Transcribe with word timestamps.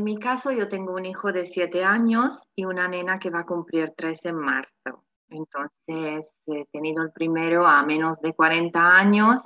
en 0.00 0.04
mi 0.04 0.18
caso 0.18 0.50
yo 0.50 0.66
tengo 0.66 0.94
un 0.94 1.04
hijo 1.04 1.30
de 1.30 1.44
siete 1.44 1.84
años 1.84 2.40
y 2.56 2.64
una 2.64 2.88
nena 2.88 3.18
que 3.18 3.28
va 3.28 3.40
a 3.40 3.44
cumplir 3.44 3.92
tres 3.94 4.24
en 4.24 4.36
marzo. 4.36 5.04
Entonces 5.28 6.24
he 6.46 6.64
tenido 6.72 7.02
el 7.02 7.12
primero 7.12 7.66
a 7.66 7.82
menos 7.84 8.18
de 8.22 8.32
40 8.32 8.80
años 8.80 9.40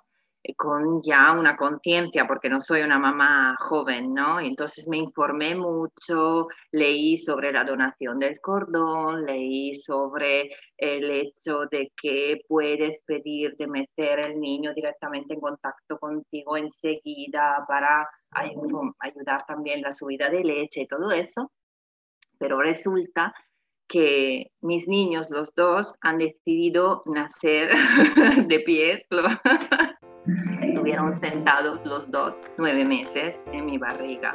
con 0.57 1.03
ya 1.03 1.33
una 1.33 1.56
conciencia, 1.56 2.27
porque 2.27 2.51
no 2.51 2.61
soy 2.61 2.83
una 2.83 2.99
mamá 2.99 3.56
joven, 3.61 4.12
¿no? 4.12 4.41
Entonces 4.41 4.87
me 4.88 4.99
informé 4.99 5.54
mucho, 5.54 6.49
leí 6.72 7.17
sobre 7.17 7.53
la 7.53 7.65
donación 7.65 8.19
del 8.19 8.40
cordón, 8.40 9.25
leí 9.25 9.75
sobre 9.75 10.51
el 10.76 11.11
hecho 11.11 11.62
de 11.71 11.93
que 12.01 12.40
puedes 12.47 13.01
pedir 13.07 13.57
de 13.57 13.67
meter 13.67 14.21
el 14.21 14.38
niño 14.38 14.75
directamente 14.75 15.35
en 15.35 15.40
contacto 15.40 15.99
contigo 15.99 16.56
enseguida 16.56 17.65
para 17.66 18.09
ayudar 19.01 19.47
también 19.47 19.80
la 19.80 19.92
subida 19.92 20.29
de 20.29 20.45
leche 20.45 20.83
y 20.83 20.87
todo 20.87 21.11
eso. 21.11 21.51
Pero 22.39 22.61
resulta 22.61 23.33
que 23.87 24.51
mis 24.61 24.89
niños, 24.89 25.31
los 25.31 25.55
dos, 25.55 25.97
han 26.01 26.19
decidido 26.19 27.03
nacer 27.06 27.70
de 28.48 28.61
pies. 28.61 29.05
Estuvieron 30.62 31.20
sentados 31.20 31.84
los 31.84 32.10
dos 32.10 32.34
nueve 32.56 32.84
meses 32.84 33.41
en 33.52 33.66
mi 33.66 33.77
barriga. 33.78 34.34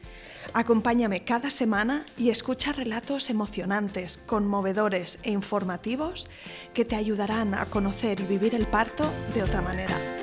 Acompáñame 0.53 1.23
cada 1.23 1.49
semana 1.49 2.05
y 2.17 2.29
escucha 2.29 2.73
relatos 2.73 3.29
emocionantes, 3.29 4.17
conmovedores 4.25 5.17
e 5.23 5.31
informativos 5.31 6.29
que 6.73 6.83
te 6.83 6.97
ayudarán 6.97 7.53
a 7.53 7.65
conocer 7.67 8.19
y 8.19 8.25
vivir 8.25 8.53
el 8.53 8.67
parto 8.67 9.09
de 9.33 9.43
otra 9.43 9.61
manera. 9.61 10.20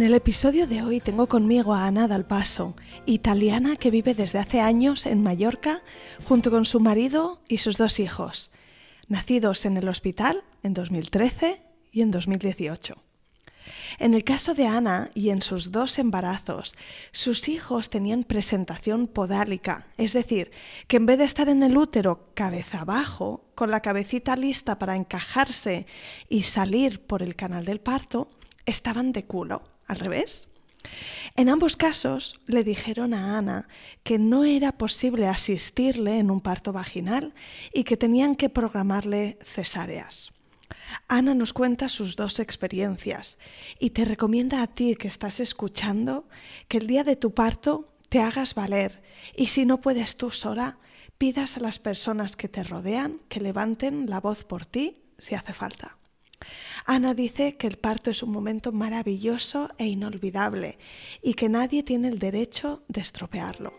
En 0.00 0.06
el 0.06 0.14
episodio 0.14 0.66
de 0.66 0.82
hoy 0.82 0.98
tengo 0.98 1.26
conmigo 1.26 1.74
a 1.74 1.84
Ana 1.84 2.08
Dalpaso, 2.08 2.74
italiana 3.04 3.76
que 3.76 3.90
vive 3.90 4.14
desde 4.14 4.38
hace 4.38 4.58
años 4.58 5.04
en 5.04 5.22
Mallorca 5.22 5.82
junto 6.26 6.50
con 6.50 6.64
su 6.64 6.80
marido 6.80 7.42
y 7.48 7.58
sus 7.58 7.76
dos 7.76 8.00
hijos, 8.00 8.50
nacidos 9.08 9.66
en 9.66 9.76
el 9.76 9.86
hospital 9.90 10.42
en 10.62 10.72
2013 10.72 11.60
y 11.92 12.00
en 12.00 12.12
2018. 12.12 12.96
En 13.98 14.14
el 14.14 14.24
caso 14.24 14.54
de 14.54 14.66
Ana 14.66 15.10
y 15.12 15.28
en 15.28 15.42
sus 15.42 15.70
dos 15.70 15.98
embarazos, 15.98 16.74
sus 17.12 17.50
hijos 17.50 17.90
tenían 17.90 18.24
presentación 18.24 19.06
podálica, 19.06 19.86
es 19.98 20.14
decir, 20.14 20.50
que 20.88 20.96
en 20.96 21.04
vez 21.04 21.18
de 21.18 21.24
estar 21.24 21.50
en 21.50 21.62
el 21.62 21.76
útero 21.76 22.30
cabeza 22.32 22.80
abajo, 22.80 23.50
con 23.54 23.70
la 23.70 23.82
cabecita 23.82 24.34
lista 24.34 24.78
para 24.78 24.96
encajarse 24.96 25.84
y 26.30 26.44
salir 26.44 27.02
por 27.02 27.22
el 27.22 27.36
canal 27.36 27.66
del 27.66 27.80
parto, 27.80 28.30
estaban 28.64 29.12
de 29.12 29.26
culo 29.26 29.69
al 29.90 29.98
revés. 29.98 30.48
En 31.36 31.48
ambos 31.48 31.76
casos 31.76 32.40
le 32.46 32.64
dijeron 32.64 33.12
a 33.12 33.38
Ana 33.38 33.68
que 34.02 34.18
no 34.18 34.44
era 34.44 34.72
posible 34.72 35.26
asistirle 35.26 36.18
en 36.18 36.30
un 36.30 36.40
parto 36.40 36.72
vaginal 36.72 37.34
y 37.72 37.84
que 37.84 37.96
tenían 37.96 38.34
que 38.34 38.48
programarle 38.48 39.38
cesáreas. 39.42 40.32
Ana 41.08 41.34
nos 41.34 41.52
cuenta 41.52 41.88
sus 41.88 42.16
dos 42.16 42.38
experiencias 42.40 43.38
y 43.78 43.90
te 43.90 44.04
recomienda 44.04 44.62
a 44.62 44.68
ti 44.68 44.96
que 44.96 45.08
estás 45.08 45.40
escuchando 45.40 46.28
que 46.68 46.78
el 46.78 46.86
día 46.86 47.04
de 47.04 47.16
tu 47.16 47.34
parto 47.34 47.92
te 48.08 48.20
hagas 48.20 48.54
valer 48.54 49.02
y 49.36 49.48
si 49.48 49.66
no 49.66 49.80
puedes 49.80 50.16
tú 50.16 50.30
sola, 50.30 50.78
pidas 51.18 51.56
a 51.56 51.60
las 51.60 51.78
personas 51.78 52.36
que 52.36 52.48
te 52.48 52.62
rodean 52.62 53.20
que 53.28 53.40
levanten 53.40 54.06
la 54.08 54.20
voz 54.20 54.44
por 54.44 54.66
ti 54.66 55.02
si 55.18 55.34
hace 55.34 55.52
falta. 55.52 55.99
Ana 56.86 57.14
dice 57.14 57.56
que 57.56 57.66
el 57.66 57.76
parto 57.76 58.10
es 58.10 58.22
un 58.22 58.30
momento 58.30 58.72
maravilloso 58.72 59.68
e 59.78 59.86
inolvidable 59.86 60.78
y 61.22 61.34
que 61.34 61.48
nadie 61.48 61.82
tiene 61.82 62.08
el 62.08 62.18
derecho 62.18 62.82
de 62.88 63.00
estropearlo. 63.00 63.72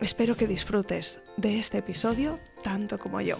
Espero 0.00 0.36
que 0.36 0.46
disfrutes 0.46 1.20
de 1.36 1.58
este 1.58 1.78
episodio 1.78 2.40
tanto 2.62 2.98
como 2.98 3.20
yo. 3.20 3.36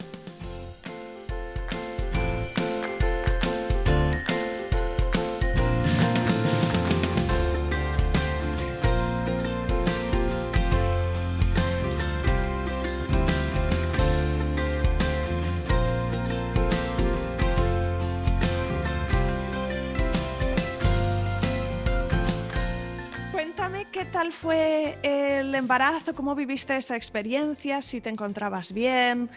Fue 24.44 24.99
el 25.03 25.55
embarazo? 25.55 26.15
¿Cómo 26.15 26.34
viviste 26.34 26.77
esa 26.77 26.97
experiencia? 26.97 27.81
¿Si 27.81 28.03
te 28.03 28.10
encontrabas 28.10 28.75
bien? 28.75 29.31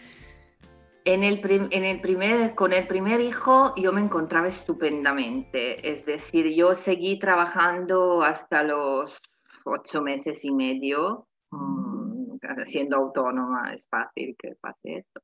En 1.06 1.24
el, 1.24 1.40
en 1.72 1.86
el 1.86 2.02
primer, 2.02 2.54
con 2.56 2.74
el 2.74 2.86
primer 2.88 3.22
hijo 3.22 3.74
yo 3.78 3.94
me 3.94 4.02
encontraba 4.02 4.50
estupendamente, 4.50 5.90
es 5.90 6.06
decir, 6.06 6.54
yo 6.54 6.76
seguí 6.76 7.20
trabajando 7.20 8.22
hasta 8.22 8.64
los 8.64 9.18
ocho 9.64 10.02
meses 10.02 10.44
y 10.44 10.52
medio, 10.52 11.26
mm, 11.52 12.40
siendo 12.66 12.98
autónoma, 12.98 13.72
es 13.74 13.88
fácil 13.88 14.36
que 14.38 14.56
pase 14.60 15.06
esto. 15.06 15.22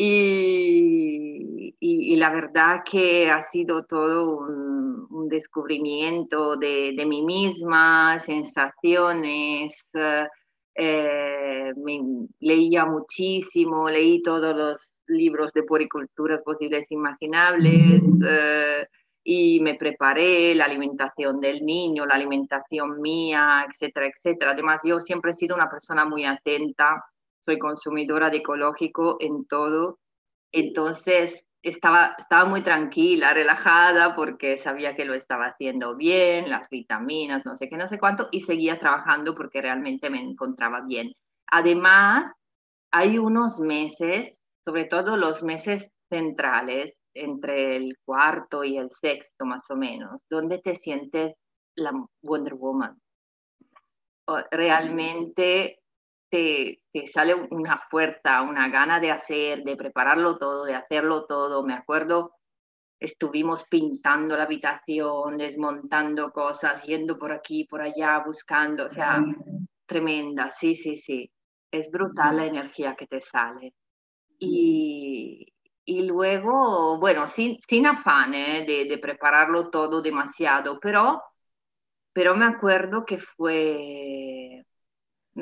Y, 0.00 1.74
la 2.16 2.30
verdad 2.30 2.82
que 2.88 3.28
ha 3.30 3.42
sido 3.42 3.84
todo 3.84 4.38
un, 4.38 5.28
descubrimiento 5.28 6.56
de, 6.56 7.04
mí 7.06 7.22
misma, 7.22 8.18
sensaciones. 8.20 9.84
Eh, 10.74 11.72
leía 12.38 12.84
muchísimo, 12.86 13.90
leí 13.90 14.22
todos 14.22 14.56
los 14.56 14.88
libros 15.08 15.52
de 15.52 15.64
poricultura 15.64 16.40
posibles 16.44 16.86
e 16.90 16.94
imaginables 16.94 18.02
eh, 18.24 18.86
y 19.24 19.60
me 19.60 19.74
preparé 19.74 20.54
la 20.54 20.66
alimentación 20.66 21.40
del 21.40 21.64
niño, 21.66 22.06
la 22.06 22.14
alimentación 22.14 23.00
mía, 23.00 23.66
etcétera, 23.68 24.06
etcétera. 24.06 24.52
Además, 24.52 24.80
yo 24.84 25.00
siempre 25.00 25.32
he 25.32 25.34
sido 25.34 25.56
una 25.56 25.68
persona 25.68 26.04
muy 26.04 26.24
atenta 26.24 27.04
soy 27.48 27.58
consumidora 27.58 28.28
de 28.28 28.38
ecológico 28.38 29.16
en 29.20 29.46
todo. 29.46 29.98
Entonces 30.52 31.46
estaba, 31.62 32.14
estaba 32.18 32.44
muy 32.44 32.62
tranquila, 32.62 33.32
relajada, 33.32 34.14
porque 34.14 34.58
sabía 34.58 34.94
que 34.94 35.06
lo 35.06 35.14
estaba 35.14 35.46
haciendo 35.46 35.96
bien, 35.96 36.50
las 36.50 36.68
vitaminas, 36.68 37.46
no 37.46 37.56
sé 37.56 37.70
qué, 37.70 37.78
no 37.78 37.88
sé 37.88 37.98
cuánto, 37.98 38.28
y 38.32 38.40
seguía 38.40 38.78
trabajando 38.78 39.34
porque 39.34 39.62
realmente 39.62 40.10
me 40.10 40.20
encontraba 40.20 40.82
bien. 40.82 41.14
Además, 41.50 42.30
hay 42.90 43.16
unos 43.16 43.60
meses, 43.60 44.42
sobre 44.66 44.84
todo 44.84 45.16
los 45.16 45.42
meses 45.42 45.90
centrales, 46.10 46.94
entre 47.14 47.76
el 47.76 47.96
cuarto 48.04 48.62
y 48.62 48.76
el 48.76 48.90
sexto 48.90 49.46
más 49.46 49.70
o 49.70 49.76
menos, 49.76 50.20
donde 50.28 50.58
te 50.58 50.76
sientes 50.76 51.34
la 51.76 51.92
Wonder 52.22 52.54
Woman. 52.54 53.00
Realmente 54.50 55.80
te, 56.30 56.82
sale 57.12 57.34
una 57.50 57.78
fuerza, 57.90 58.42
una 58.42 58.68
gana 58.68 59.00
de 59.00 59.10
hacer, 59.10 59.62
de 59.64 59.76
prepararlo 59.76 60.38
todo, 60.38 60.64
de 60.64 60.74
hacerlo 60.74 61.26
todo. 61.26 61.64
Me 61.64 61.74
acuerdo, 61.74 62.34
estuvimos 63.00 63.64
pintando 63.68 64.36
la 64.36 64.44
habitación, 64.44 65.38
desmontando 65.38 66.32
cosas, 66.32 66.84
yendo 66.84 67.18
por 67.18 67.32
aquí, 67.32 67.64
por 67.64 67.80
allá, 67.80 68.18
buscando, 68.24 68.86
o 68.86 68.90
sea, 68.90 69.24
tremenda, 69.86 70.50
sí, 70.50 70.74
sí, 70.74 70.96
sí. 70.96 71.30
es 71.70 71.90
brutal 71.90 72.36
la 72.36 72.46
energía 72.46 72.94
que 72.94 73.06
te 73.06 73.20
sale. 73.20 73.74
Y, 74.38 75.52
y 75.84 76.02
luego, 76.02 76.98
bueno, 76.98 77.26
sin, 77.26 77.58
sin 77.66 77.86
afán 77.86 78.34
¿eh? 78.34 78.64
de, 78.66 78.84
de, 78.84 78.98
prepararlo 78.98 79.70
todo 79.70 80.02
demasiado, 80.02 80.78
pero, 80.80 81.22
pero 82.12 82.36
me 82.36 82.44
acuerdo 82.44 83.04
que 83.04 83.18
fue, 83.18 84.64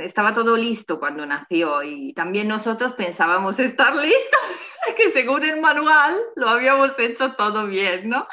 estaba 0.01 0.35
todo 0.35 0.57
listo 0.57 0.99
cuando 0.99 1.27
nació 1.27 1.83
y 1.83 2.13
también 2.15 2.49
nosotros 2.49 2.93
pensábamos 2.95 3.59
estar 3.59 3.95
listos, 3.95 4.41
que 4.97 5.11
según 5.11 5.45
el 5.45 5.61
manual 5.61 6.15
lo 6.37 6.49
habíamos 6.49 6.99
hecho 6.99 7.33
todo 7.35 7.67
bien, 7.67 8.09
¿no? 8.09 8.27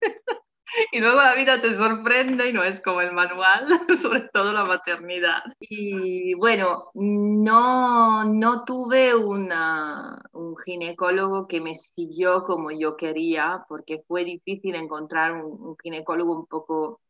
y 0.92 1.00
luego 1.00 1.16
la 1.16 1.34
vida 1.34 1.60
te 1.60 1.76
sorprende 1.76 2.48
y 2.48 2.52
no 2.52 2.64
es 2.64 2.80
como 2.80 3.00
el 3.00 3.12
manual, 3.12 3.66
sobre 4.00 4.28
todo 4.32 4.52
la 4.52 4.64
maternidad. 4.64 5.42
Y 5.60 6.34
bueno, 6.34 6.90
no, 6.94 8.24
no 8.24 8.64
tuve 8.64 9.14
una, 9.14 10.22
un 10.32 10.56
ginecólogo 10.56 11.46
que 11.46 11.60
me 11.60 11.74
siguió 11.74 12.44
como 12.44 12.70
yo 12.70 12.96
quería, 12.96 13.64
porque 13.68 14.02
fue 14.06 14.24
difícil 14.24 14.74
encontrar 14.74 15.32
un, 15.32 15.52
un 15.60 15.76
ginecólogo 15.82 16.32
un 16.38 16.46
poco 16.46 17.00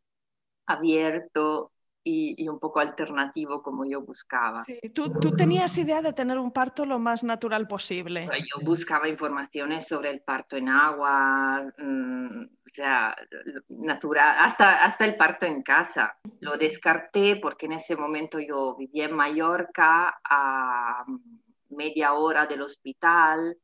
abierto 0.67 1.74
y, 2.05 2.49
un 2.49 2.59
poco 2.59 2.81
alternativo 2.81 3.63
como 3.63 3.87
yo 3.87 4.03
buscaba. 4.03 4.65
Sí, 4.65 4.79
¿Tú, 4.91 5.11
¿Tú, 5.19 5.35
tenías 5.35 5.77
idea 5.79 6.03
de 6.03 6.13
tener 6.13 6.39
un 6.39 6.53
parto 6.53 6.85
lo 6.85 6.99
más 6.99 7.25
natural 7.25 7.67
posible. 7.67 8.29
Yo 8.29 8.65
buscaba 8.65 9.09
informaciones 9.09 9.89
sobre 9.89 10.11
el 10.11 10.21
parto 10.21 10.57
en 10.57 10.69
agua, 10.69 11.65
mmm, 11.79 12.43
o 12.43 12.75
sea, 12.75 13.17
natural, 13.69 14.37
hasta, 14.39 14.85
hasta 14.85 15.07
el 15.07 15.17
parto 15.17 15.47
en 15.47 15.63
casa. 15.63 16.17
Lo 16.41 16.59
descarté 16.59 17.37
porque 17.37 17.67
en 17.67 17.73
ese 17.73 17.97
momento 17.97 18.39
yo 18.39 18.77
vivía 18.77 19.07
en 19.07 19.17
Mallorca 19.17 20.21
a 20.29 21.05
media 21.71 22.13
hora 22.13 22.47
del 22.47 22.63
hospital 22.63 23.57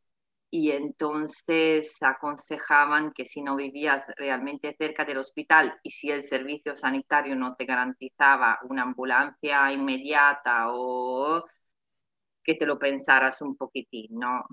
y 0.51 0.73
entonces 0.73 1.93
aconsejaban 2.01 3.13
que 3.13 3.25
si 3.25 3.41
no 3.43 3.57
vivías 3.57 4.05
realmente 4.17 4.75
cerca 4.77 5.05
del 5.05 5.19
hospital 5.19 5.79
y 5.83 5.93
si 5.93 6.11
el 6.11 6.25
servicio 6.25 6.75
sanitario 6.75 7.37
no 7.37 7.55
te 7.55 7.65
garantizaba 7.65 8.59
una 8.69 8.83
ambulancia 8.83 9.73
inmediata 9.73 10.67
o 10.73 11.45
que 12.43 12.55
te 12.55 12.67
lo 12.67 12.79
pensaras 12.79 13.41
un 13.43 13.57
poquitín, 13.57 14.19
¿no? 14.19 14.45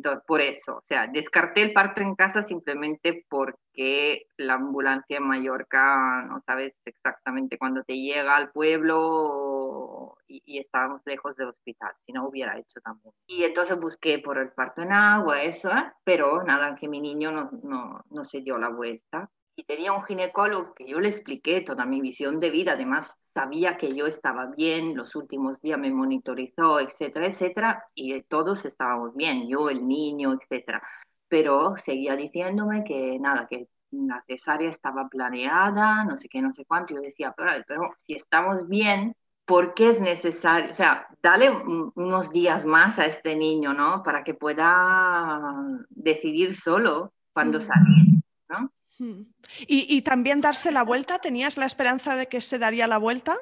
Entonces, 0.00 0.24
por 0.26 0.40
eso, 0.40 0.76
o 0.76 0.82
sea, 0.86 1.08
descarté 1.08 1.60
el 1.60 1.74
parto 1.74 2.00
en 2.00 2.14
casa 2.14 2.40
simplemente 2.40 3.26
porque 3.28 4.22
la 4.38 4.54
ambulancia 4.54 5.18
en 5.18 5.28
Mallorca 5.28 6.22
no 6.22 6.40
sabes 6.46 6.72
exactamente 6.86 7.58
cuándo 7.58 7.84
te 7.84 7.98
llega 7.98 8.34
al 8.34 8.50
pueblo 8.50 10.16
y, 10.26 10.58
estábamos 10.58 11.02
lejos 11.04 11.36
del 11.36 11.48
hospital, 11.48 11.90
si 11.96 12.12
no 12.12 12.26
hubiera 12.26 12.58
hecho 12.58 12.80
también. 12.80 13.12
Y 13.26 13.44
entonces 13.44 13.78
busqué 13.78 14.20
por 14.20 14.38
el 14.38 14.52
parto 14.52 14.80
en 14.80 14.92
agua, 14.92 15.42
eso, 15.42 15.68
¿eh? 15.68 15.92
pero 16.02 16.42
nada, 16.44 16.76
que 16.76 16.88
mi 16.88 17.02
niño 17.02 17.30
no, 17.30 17.50
no, 17.62 18.02
no 18.08 18.24
se 18.24 18.40
dio 18.40 18.56
la 18.56 18.70
vuelta. 18.70 19.30
Y 19.54 19.64
tenía 19.64 19.92
un 19.92 20.02
ginecólogo 20.02 20.72
que 20.72 20.88
yo 20.88 20.98
le 20.98 21.10
expliqué 21.10 21.60
toda 21.60 21.84
mi 21.84 22.00
visión 22.00 22.40
de 22.40 22.48
vida, 22.48 22.72
además 22.72 23.19
sabía 23.34 23.76
que 23.76 23.94
yo 23.94 24.06
estaba 24.06 24.46
bien, 24.46 24.96
los 24.96 25.14
últimos 25.14 25.60
días 25.60 25.78
me 25.78 25.90
monitorizó, 25.90 26.80
etcétera, 26.80 27.26
etcétera, 27.26 27.84
y 27.94 28.20
todos 28.22 28.64
estábamos 28.64 29.14
bien, 29.14 29.48
yo, 29.48 29.70
el 29.70 29.86
niño, 29.86 30.34
etcétera. 30.34 30.82
Pero 31.28 31.76
seguía 31.76 32.16
diciéndome 32.16 32.84
que 32.84 33.18
nada, 33.20 33.46
que 33.48 33.68
la 33.92 34.22
cesárea 34.26 34.70
estaba 34.70 35.08
planeada, 35.08 36.04
no 36.04 36.16
sé 36.16 36.28
qué, 36.28 36.40
no 36.42 36.52
sé 36.52 36.64
cuánto. 36.64 36.94
Yo 36.94 37.00
decía, 37.00 37.34
pero, 37.36 37.52
pero 37.66 37.82
si 38.06 38.14
estamos 38.14 38.68
bien, 38.68 39.14
¿por 39.44 39.74
qué 39.74 39.90
es 39.90 40.00
necesario? 40.00 40.70
O 40.70 40.74
sea, 40.74 41.06
dale 41.22 41.50
unos 41.94 42.30
días 42.30 42.64
más 42.64 42.98
a 42.98 43.06
este 43.06 43.36
niño, 43.36 43.72
¿no? 43.74 44.02
Para 44.02 44.24
que 44.24 44.34
pueda 44.34 45.40
decidir 45.88 46.54
solo 46.54 47.12
cuándo 47.32 47.60
salir, 47.60 48.19
¿no? 49.00 49.24
¿Y, 49.66 50.02
también 50.02 50.40
darse 50.40 50.70
la 50.70 50.84
vuelta? 50.84 51.18
¿Tenías 51.18 51.56
la 51.56 51.66
esperanza 51.66 52.16
de 52.16 52.26
que 52.26 52.40
se 52.40 52.58
daría 52.58 52.86
la 52.86 52.98
vuelta? 52.98 53.36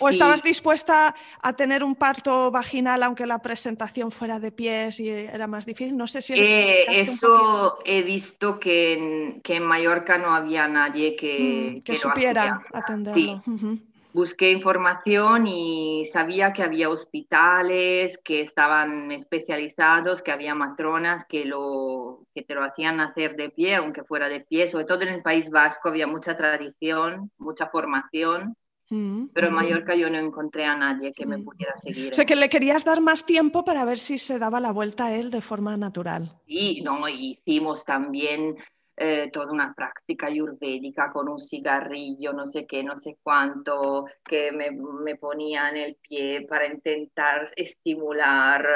¿O 0.00 0.08
estabas 0.08 0.42
dispuesta 0.42 1.14
a 1.42 1.52
tener 1.54 1.82
un 1.82 1.96
parto 1.96 2.50
vaginal 2.50 3.02
aunque 3.02 3.26
la 3.26 3.40
presentación 3.40 4.10
fuera 4.10 4.38
de 4.38 4.52
pies 4.52 5.00
y 5.00 5.08
era 5.08 5.46
más 5.46 5.66
difícil? 5.66 5.96
No 5.96 6.06
sé 6.06 6.22
si... 6.22 6.34
Eh, 6.34 7.00
eso 7.00 7.78
he 7.84 8.02
visto 8.02 8.60
que 8.60 8.92
en, 8.92 9.40
que 9.40 9.56
en, 9.56 9.64
Mallorca 9.64 10.18
no 10.18 10.34
había 10.34 10.68
nadie 10.68 11.16
que... 11.16 11.76
Mm, 11.78 11.82
que, 11.82 11.96
supiera 11.96 12.62
atenderlo. 12.72 13.42
Sí 13.44 13.87
busqué 14.12 14.50
información 14.50 15.46
y 15.46 16.04
sabía 16.06 16.52
que 16.52 16.62
había 16.62 16.88
hospitales 16.88 18.18
que 18.24 18.40
estaban 18.40 19.12
especializados, 19.12 20.22
que 20.22 20.32
había 20.32 20.54
matronas 20.54 21.24
que, 21.28 21.44
lo, 21.44 22.24
que 22.34 22.42
te 22.42 22.54
lo 22.54 22.64
hacían 22.64 23.00
hacer 23.00 23.36
de 23.36 23.50
pie, 23.50 23.76
aunque 23.76 24.04
fuera 24.04 24.28
de 24.28 24.40
pie. 24.40 24.68
Sobre 24.68 24.84
todo 24.84 25.02
en 25.02 25.08
el 25.08 25.22
País 25.22 25.50
Vasco 25.50 25.88
había 25.88 26.06
mucha 26.06 26.36
tradición, 26.36 27.30
mucha 27.38 27.66
formación. 27.66 28.56
Mm, 28.90 29.26
pero 29.34 29.48
en 29.48 29.54
Mallorca 29.54 29.94
yo 29.94 30.08
no 30.08 30.18
encontré 30.18 30.64
a 30.64 30.74
nadie 30.74 31.12
que 31.12 31.26
me 31.26 31.36
mm. 31.36 31.44
pudiera 31.44 31.76
seguir. 31.76 32.12
O 32.12 32.14
sea, 32.14 32.24
que 32.24 32.36
le 32.36 32.48
querías 32.48 32.84
dar 32.84 33.02
más 33.02 33.26
tiempo 33.26 33.62
para 33.64 33.84
ver 33.84 33.98
si 33.98 34.16
se 34.16 34.38
daba 34.38 34.60
la 34.60 34.72
vuelta 34.72 35.06
a 35.06 35.14
él 35.14 35.30
de 35.30 35.42
forma 35.42 35.76
natural. 35.76 36.32
Sí, 36.46 36.80
no, 36.80 37.06
hicimos 37.06 37.84
también 37.84 38.56
eh, 39.00 39.30
toda 39.32 39.52
una 39.52 39.72
práctica 39.74 40.26
ayurvédica 40.26 41.12
con 41.12 41.28
un 41.28 41.40
cigarrillo, 41.40 42.32
no 42.32 42.46
sé 42.46 42.66
qué, 42.66 42.82
no 42.82 42.96
sé 42.96 43.16
cuánto, 43.22 44.06
que 44.24 44.50
me, 44.50 45.16
ponía 45.16 45.68
en 45.70 45.76
el 45.76 45.96
pie 45.96 46.46
para 46.48 46.66
intentar 46.66 47.50
estimular. 47.54 48.66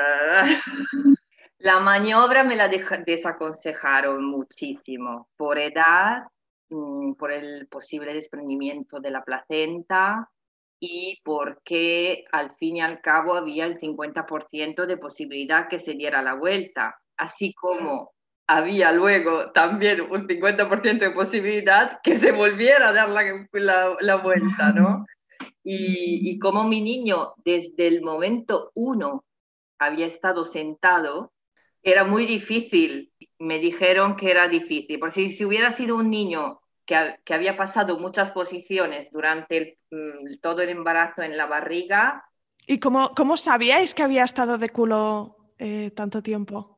la 1.59 1.81
maniobra 1.81 2.45
me 2.45 2.55
la 2.55 2.69
desaconsejaron 2.69 4.25
muchísimo 4.25 5.29
por 5.37 5.59
edad, 5.59 6.23
mm, 6.71 7.15
por 7.15 7.33
el 7.33 7.67
posible 7.69 8.15
desprendimiento 8.15 9.01
de 9.01 9.11
la 9.11 9.25
placenta 9.25 10.31
y 10.79 11.21
porque 11.25 12.25
al 12.33 12.55
fin 12.57 12.77
y 12.77 12.81
al 12.81 13.01
cabo 13.01 13.35
había 13.35 13.67
el 13.67 13.81
50% 13.81 14.87
de 14.87 14.97
posibilidad 14.97 15.69
que 15.69 15.79
se 15.79 15.95
diera 15.95 16.23
la 16.23 16.35
vuelta, 16.35 17.01
así 17.17 17.55
como 17.55 18.13
había 18.57 18.93
luego 18.93 19.51
también 19.53 20.03
un 20.03 20.27
50% 20.27 20.99
de 20.99 21.11
posibilidad 21.11 22.01
que 22.03 22.17
se 22.17 22.33
volviera 22.33 22.89
a 22.89 22.93
dar 22.93 23.09
la, 23.09 23.97
la, 23.99 24.17
vuelta, 24.17 24.73
¿no? 24.73 25.07
Y, 25.65 26.31
y, 26.31 26.39
como 26.39 26.65
mi 26.65 26.83
niño 26.83 27.33
desde 27.45 27.87
el 27.87 28.03
momento 28.03 28.71
uno 28.75 29.25
había 29.79 30.07
estado 30.07 30.45
sentado, 30.45 31.33
era 31.83 32.05
muy 32.05 32.27
difícil. 32.27 33.13
Me 33.39 33.59
dijeron 33.59 34.17
que 34.17 34.31
era 34.31 34.49
difícil, 34.49 34.99
porque 34.99 35.15
si, 35.15 35.31
si 35.31 35.45
hubiera 35.47 35.73
sido 35.73 35.97
un 35.97 36.11
niño 36.11 36.61
que, 36.85 37.17
que, 37.25 37.35
había 37.35 37.57
pasado 37.57 37.99
muchas 37.99 38.33
posiciones 38.33 39.11
durante 39.11 39.57
el, 39.57 39.79
mm, 39.91 40.41
todo 40.43 40.61
el 40.61 40.69
embarazo 40.69 41.23
en 41.23 41.39
la 41.39 41.47
barriga. 41.47 42.25
¿Y 42.67 42.79
cómo, 42.81 43.13
cómo 43.17 43.37
sabíais 43.39 43.95
que 43.95 44.03
había 44.03 44.25
estado 44.25 44.59
de 44.59 44.69
culo 44.69 45.37
eh, 45.59 45.91
tanto 45.95 46.23
tiempo? 46.23 46.72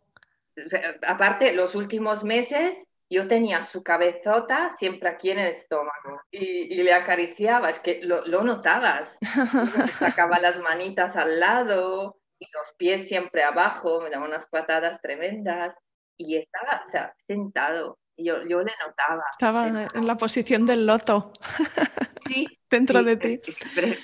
Aparte, 1.06 1.52
los 1.52 1.74
últimos 1.74 2.24
meses 2.24 2.74
yo 3.10 3.28
tenía 3.28 3.62
su 3.62 3.82
cabezota 3.82 4.72
siempre 4.78 5.08
aquí 5.08 5.30
en 5.30 5.38
el 5.38 5.48
estómago 5.48 6.20
y, 6.30 6.74
le 6.82 6.92
acariciaba, 6.92 7.70
es 7.70 7.78
que 7.78 8.00
lo, 8.02 8.24
notabas. 8.42 9.18
sacaba 9.98 10.38
las 10.40 10.58
manitas 10.60 11.16
al 11.16 11.38
lado 11.38 12.16
y 12.38 12.46
los 12.52 12.72
pies 12.76 13.06
siempre 13.08 13.44
abajo, 13.44 14.00
me 14.00 14.10
daba 14.10 14.26
unas 14.26 14.46
patadas 14.46 15.00
tremendas 15.00 15.74
y 16.16 16.36
estaba, 16.36 16.82
o 16.84 16.88
sea, 16.88 17.14
sentado. 17.26 17.98
Yo, 18.16 18.42
yo 18.48 18.60
le 18.62 18.72
notaba. 18.86 19.24
Estaba 19.32 19.88
en 19.92 20.06
la 20.06 20.16
posición 20.16 20.66
del 20.66 20.86
loto. 20.86 21.32
Sí. 22.26 22.46
Dentro 22.70 23.02
de 23.02 23.16
ti. 23.16 23.40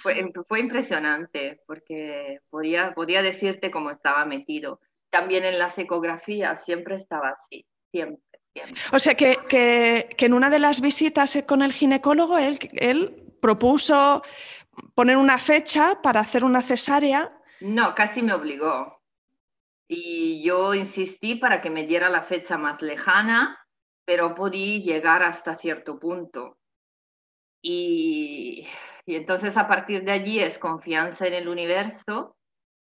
Fue, 0.02 0.30
fue, 0.46 0.60
impresionante 0.60 1.60
porque 1.66 2.38
podía, 2.50 2.92
podía 2.92 3.22
decirte 3.22 3.70
cómo 3.70 3.90
estaba 3.90 4.24
metido 4.26 4.78
también 5.10 5.44
en 5.44 5.58
las 5.58 5.76
ecografías 5.78 6.64
siempre 6.64 6.96
estaba 6.96 7.30
así, 7.30 7.66
siempre. 7.90 8.22
siempre. 8.52 8.80
O 8.92 8.98
sea 8.98 9.14
que, 9.14 9.36
que, 9.48 10.08
que, 10.16 10.26
en 10.26 10.34
una 10.34 10.50
de 10.50 10.58
las 10.58 10.80
visitas 10.80 11.36
con 11.46 11.62
el 11.62 11.72
ginecólogo, 11.72 12.38
él, 12.38 12.58
él 12.74 13.34
propuso 13.40 14.22
poner 14.94 15.16
una 15.16 15.38
fecha 15.38 16.00
para 16.02 16.20
hacer 16.20 16.44
una 16.44 16.62
cesárea. 16.62 17.32
No, 17.60 17.94
casi 17.94 18.22
me 18.22 18.32
obligó. 18.32 19.00
Y 19.88 20.42
yo 20.44 20.74
insistí 20.74 21.34
para 21.34 21.60
que 21.60 21.70
me 21.70 21.86
diera 21.86 22.08
la 22.08 22.22
fecha 22.22 22.56
más 22.56 22.80
lejana, 22.80 23.58
pero 24.04 24.34
podí 24.34 24.82
llegar 24.82 25.22
hasta 25.22 25.58
cierto 25.58 25.98
punto. 25.98 26.58
Y, 27.62 28.66
y 29.04 29.16
entonces 29.16 29.56
a 29.56 29.66
partir 29.66 30.04
de 30.04 30.12
allí 30.12 30.40
es 30.40 30.58
confianza 30.58 31.26
en 31.26 31.34
el 31.34 31.48
universo 31.48 32.36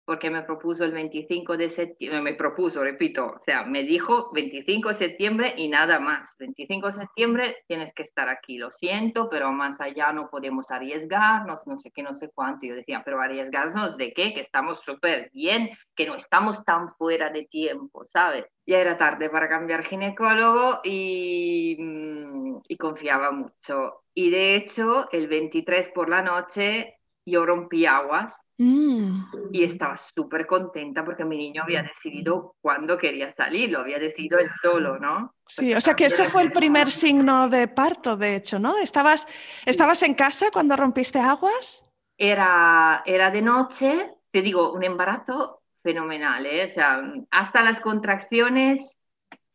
porque 0.08 0.30
me 0.30 0.42
propuso 0.42 0.86
el 0.86 0.92
25 0.92 1.58
de 1.58 1.68
septiembre, 1.68 2.22
me 2.22 2.32
propuso, 2.32 2.82
repito, 2.82 3.26
o 3.26 3.38
sea, 3.40 3.64
me 3.64 3.82
dijo 3.82 4.32
25 4.32 4.88
de 4.88 4.94
septiembre 4.94 5.52
y 5.54 5.68
nada 5.68 6.00
más. 6.00 6.34
25 6.38 6.86
de 6.86 6.92
septiembre 6.94 7.56
tienes 7.66 7.92
que 7.92 8.04
estar 8.04 8.26
aquí, 8.30 8.56
lo 8.56 8.70
siento, 8.70 9.28
pero 9.28 9.52
más 9.52 9.82
allá 9.82 10.10
no 10.14 10.30
podemos 10.30 10.70
arriesgarnos, 10.70 11.66
no 11.66 11.76
sé 11.76 11.90
qué, 11.90 12.02
no 12.02 12.14
sé 12.14 12.30
cuánto. 12.34 12.66
yo 12.66 12.74
decía, 12.74 13.02
pero 13.04 13.20
arriesgarnos 13.20 13.98
de 13.98 14.14
qué, 14.14 14.32
que 14.32 14.40
estamos 14.40 14.80
súper 14.80 15.30
bien, 15.34 15.68
que 15.94 16.06
no 16.06 16.14
estamos 16.14 16.64
tan 16.64 16.88
fuera 16.92 17.28
de 17.28 17.44
tiempo, 17.44 18.02
¿sabes? 18.02 18.46
Ya 18.64 18.78
era 18.78 18.96
tarde 18.96 19.28
para 19.28 19.46
cambiar 19.46 19.84
ginecólogo 19.84 20.80
y, 20.84 21.76
mm, 21.78 22.60
y 22.66 22.76
confiaba 22.78 23.30
mucho. 23.30 24.04
Y 24.14 24.30
de 24.30 24.56
hecho, 24.56 25.06
el 25.12 25.28
23 25.28 25.90
por 25.90 26.08
la 26.08 26.22
noche 26.22 26.97
yo 27.30 27.46
rompí 27.46 27.86
aguas 27.86 28.34
Mm. 28.58 29.52
Y 29.52 29.62
estaba 29.62 29.96
súper 29.96 30.44
contenta 30.44 31.04
porque 31.04 31.24
mi 31.24 31.36
niño 31.36 31.62
había 31.62 31.82
decidido 31.84 32.56
cuándo 32.60 32.98
quería 32.98 33.32
salir, 33.32 33.70
lo 33.70 33.78
había 33.78 34.00
decidido 34.00 34.38
él 34.40 34.50
solo, 34.60 34.98
¿no? 34.98 35.32
Sí, 35.46 35.72
o 35.74 35.80
sea 35.80 35.94
que 35.94 36.06
eso 36.06 36.24
fue 36.24 36.42
el 36.42 36.50
primer 36.50 36.90
signo 36.90 37.48
de 37.48 37.68
parto, 37.68 38.16
de 38.16 38.34
hecho, 38.34 38.58
¿no? 38.58 38.76
¿Estabas, 38.78 39.28
¿estabas 39.64 40.02
en 40.02 40.14
casa 40.14 40.46
cuando 40.52 40.76
rompiste 40.76 41.20
aguas? 41.20 41.84
Era, 42.18 43.02
era 43.06 43.30
de 43.30 43.42
noche, 43.42 44.10
te 44.32 44.42
digo, 44.42 44.72
un 44.72 44.82
embarazo 44.82 45.62
fenomenal, 45.84 46.44
¿eh? 46.44 46.64
O 46.64 46.68
sea, 46.68 47.00
hasta 47.30 47.62
las 47.62 47.78
contracciones, 47.78 48.97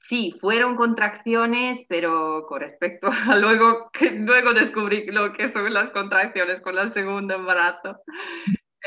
sí, 0.04 0.36
fueron 0.40 0.76
contracciones, 0.76 1.86
pero 1.88 2.46
con 2.48 2.62
respecto 2.62 3.08
a 3.28 3.36
luego, 3.38 3.90
que 3.92 4.12
luego 4.12 4.54
descubrí 4.54 5.06
lo 5.08 5.34
que 5.34 5.48
son 5.48 5.74
las 5.74 5.90
contracciones 5.90 6.62
con 6.62 6.78
el 6.78 6.92
segundo 6.92 7.34
embarazo. 7.34 8.02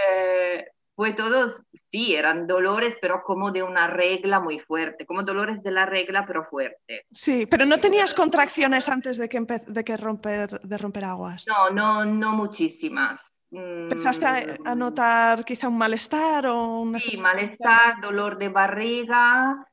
Eh, 0.09 0.67
fue 0.95 1.13
todo, 1.13 1.53
sí, 1.91 2.15
eran 2.15 2.47
dolores, 2.47 2.97
pero 3.01 3.23
como 3.23 3.51
de 3.51 3.63
una 3.63 3.87
regla 3.87 4.41
muy 4.41 4.61
fuerte, 4.61 5.05
como 5.05 5.23
dolores 5.23 5.63
de 5.63 5.71
la 5.71 5.85
regla, 5.85 6.25
pero 6.27 6.45
fuertes. 6.45 7.03
Sí, 7.13 7.45
pero 7.47 7.67
no 7.67 7.79
tenías 7.79 8.15
contracciones 8.15 8.89
antes 8.89 9.19
de 9.19 9.29
que, 9.29 9.41
de 9.67 9.85
que 9.85 9.97
romper, 9.99 10.59
de 10.63 10.79
romper 10.79 11.05
aguas. 11.05 11.45
No, 11.47 11.69
no, 11.71 12.05
no 12.07 12.33
muchísimas. 12.33 13.21
¿Empezaste 13.51 14.27
a, 14.65 14.75
mm. 14.75 14.79
notar 14.79 15.45
quizá 15.45 15.69
un 15.69 15.79
malestar 15.79 16.47
o 16.47 16.81
una 16.81 16.99
Sí, 16.99 17.17
malestar, 17.19 18.01
dolor 18.01 18.39
de 18.39 18.49
barriga, 18.49 19.67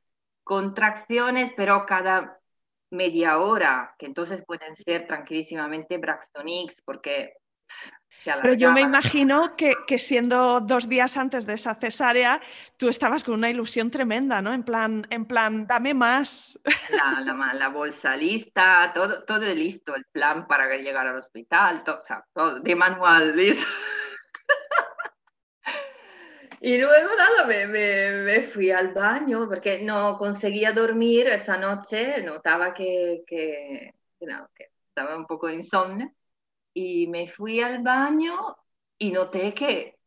contracciones, 0.44 1.54
pero 1.56 1.86
cada 1.86 2.40
media 2.92 3.40
hora, 3.40 3.96
que 3.98 4.06
entonces 4.06 4.44
pueden 4.46 4.76
ser 4.76 5.08
tranquilísimamente 5.08 5.98
Braxton 5.98 6.48
X, 6.48 6.82
porque 6.86 7.34
pero 8.24 8.54
yo 8.54 8.72
me 8.72 8.82
imagino 8.82 9.56
que, 9.58 10.00
siendo 10.00 10.62
dos 10.62 10.88
días 10.88 11.18
antes 11.18 11.46
de 11.46 11.54
esa 11.54 11.76
cesárea, 11.76 12.42
tú 12.78 12.88
estabas 12.88 13.24
con 13.24 13.36
una 13.36 13.50
ilusión 13.50 13.92
tremenda, 13.92 14.42
¿no? 14.42 14.54
En 14.54 14.64
plan, 14.64 15.06
en 15.10 15.26
plan 15.26 15.68
dame 15.68 15.94
más. 15.94 16.60
La, 16.90 17.70
bolsa 17.70 18.16
lista, 18.16 18.92
todo, 18.94 19.24
todo 19.24 19.54
listo, 19.54 19.96
el 19.96 20.06
plan 20.06 20.48
para 20.48 20.68
llegar 20.78 21.08
al 21.08 21.18
hospital, 21.18 21.84
todo, 21.84 22.02
todo 22.34 22.60
de 22.60 22.76
manual, 22.76 23.36
listo. 23.36 23.66
Y 26.66 26.78
luego 26.78 27.10
nada, 27.18 27.46
me, 27.46 27.68
me, 27.68 28.42
fui 28.44 28.72
al 28.72 28.94
baño 28.94 29.50
porque 29.50 29.82
no 29.82 30.18
conseguía 30.18 30.72
dormir 30.72 31.28
esa 31.28 31.58
noche, 31.58 32.22
notaba 32.24 32.74
que, 32.74 33.26
que, 33.28 33.94
que 34.18 34.72
estaba 34.88 35.18
un 35.18 35.28
poco 35.28 35.50
insomne 35.50 36.16
y 36.74 37.08
me 37.08 37.28
fui 37.28 37.60
al 37.60 37.84
baño 37.84 38.56
y 38.98 39.12
noté 39.12 39.54
que, 39.54 40.00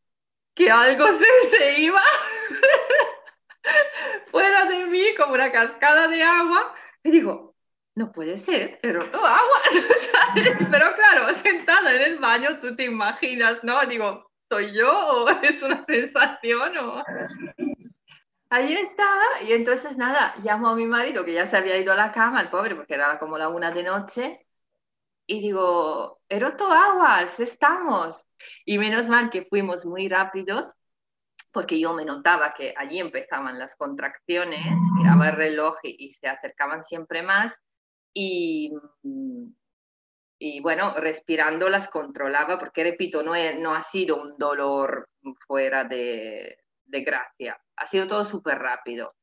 que 0.55 0.71
algo 0.71 1.07
se, 1.19 1.59
se 1.59 1.81
iba 1.81 2.01
fuera 4.29 4.65
de 4.65 4.87
mí 4.87 5.15
como 5.19 5.35
una 5.35 5.53
cascada 5.53 6.09
de 6.09 6.23
agua. 6.23 6.75
Y 7.03 7.11
digo, 7.11 7.55
no 7.97 8.13
puede 8.13 8.39
ser, 8.39 8.81
he 8.83 8.93
roto 8.93 9.19
agua. 9.19 9.61
Pero 10.71 10.95
claro, 10.95 11.35
sentada 11.35 11.95
en 11.95 12.01
el 12.01 12.19
baño, 12.19 12.59
tú 12.61 12.75
te 12.75 12.85
imaginas, 12.85 13.63
¿no? 13.63 13.85
Digo, 13.85 14.27
¿soy 14.51 14.73
yo 14.73 15.27
es 15.43 15.63
una 15.63 15.85
sensación? 15.87 16.79
O... 16.79 17.03
Ahí 18.51 18.73
estaba, 18.75 19.43
y 19.47 19.53
entonces 19.53 19.97
nada, 19.97 20.35
llamo 20.43 20.69
a 20.69 20.77
mi 20.77 20.87
marido 20.87 21.25
que 21.25 21.35
ya 21.35 21.47
se 21.47 21.57
había 21.57 21.79
ido 21.79 21.93
a 21.93 21.97
la 21.97 22.13
cama, 22.13 22.41
el 22.41 22.49
pobre, 22.49 22.75
porque 22.77 22.95
era 22.95 23.19
como 23.19 23.39
la 23.39 23.49
una 23.49 23.73
de 23.73 23.83
noche, 23.83 24.47
y 25.27 25.41
digo, 25.41 26.21
he 26.29 26.41
aguas, 26.41 27.41
estamos. 27.41 28.25
Y 28.65 28.79
menos 28.79 29.09
mal 29.09 29.31
que 29.31 29.47
fuimos 29.47 29.85
muy 29.85 30.09
rápidos, 30.09 30.73
porque 31.51 31.81
yo 31.81 31.95
me 31.95 32.05
notaba 32.05 32.55
que 32.55 32.75
allí 32.77 33.01
empezaban 33.01 33.59
las 33.59 33.75
contracciones, 33.77 34.77
miraba 34.97 35.31
el 35.31 35.37
reloj 35.37 35.77
y, 35.83 36.11
se 36.11 36.29
acercaban 36.29 36.85
siempre 36.85 37.23
más. 37.23 37.53
Y, 38.15 38.73
y 40.39 40.61
bueno, 40.61 40.95
respirando 40.97 41.69
las 41.69 41.89
controlaba, 41.89 42.59
porque 42.59 42.85
repito, 42.85 43.23
no, 43.23 43.33
no 43.59 43.75
ha 43.75 43.83
sido 43.83 44.21
un 44.21 44.37
dolor 44.39 45.09
fuera 45.47 45.85
de, 45.85 46.59
de 46.85 47.01
gracia, 47.03 47.61
ha 47.77 47.87
sido 47.87 48.07
todo 48.07 48.25
súper 48.25 48.59
rápido 48.59 49.15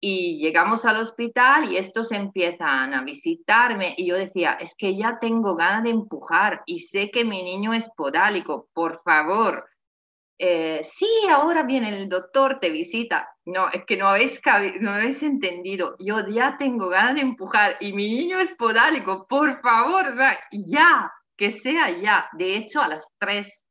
y 0.00 0.38
llegamos 0.38 0.84
al 0.84 0.98
hospital 0.98 1.72
y 1.72 1.78
estos 1.78 2.12
empiezan 2.12 2.94
a 2.94 3.02
visitarme 3.02 3.94
y 3.96 4.06
yo 4.06 4.16
decía, 4.16 4.52
es 4.60 4.74
que 4.76 4.96
ya 4.96 5.18
tengo 5.20 5.56
ganas 5.56 5.84
de 5.84 5.90
empujar 5.90 6.62
y 6.66 6.80
sé 6.80 7.10
que 7.10 7.24
mi 7.24 7.42
niño 7.42 7.72
es 7.72 7.90
podálico, 7.96 8.68
por 8.72 9.02
favor. 9.02 9.68
Eh, 10.38 10.82
sí, 10.84 11.08
ahora 11.30 11.62
viene 11.62 11.88
el 11.88 12.08
doctor, 12.08 12.58
te 12.60 12.70
visita. 12.70 13.28
No, 13.44 13.68
es 13.70 13.84
que 13.86 13.96
no 13.96 14.08
habéis, 14.08 14.40
no 14.80 14.92
habéis 14.92 15.22
entendido. 15.22 15.96
Yo 15.98 16.26
ya 16.28 16.56
tengo 16.58 16.88
ganas 16.88 17.14
de 17.14 17.22
empujar 17.22 17.76
y 17.80 17.92
mi 17.92 18.08
niño 18.08 18.38
es 18.38 18.52
podálico, 18.54 19.26
por 19.28 19.60
favor, 19.62 20.08
o 20.08 20.12
sea, 20.12 20.38
ya, 20.52 21.12
que 21.36 21.50
sea 21.50 21.90
ya. 21.90 22.28
De 22.32 22.56
hecho, 22.56 22.82
a 22.82 22.88
las 22.88 23.06
tres, 23.18 23.66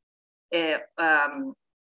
eh, 0.50 0.80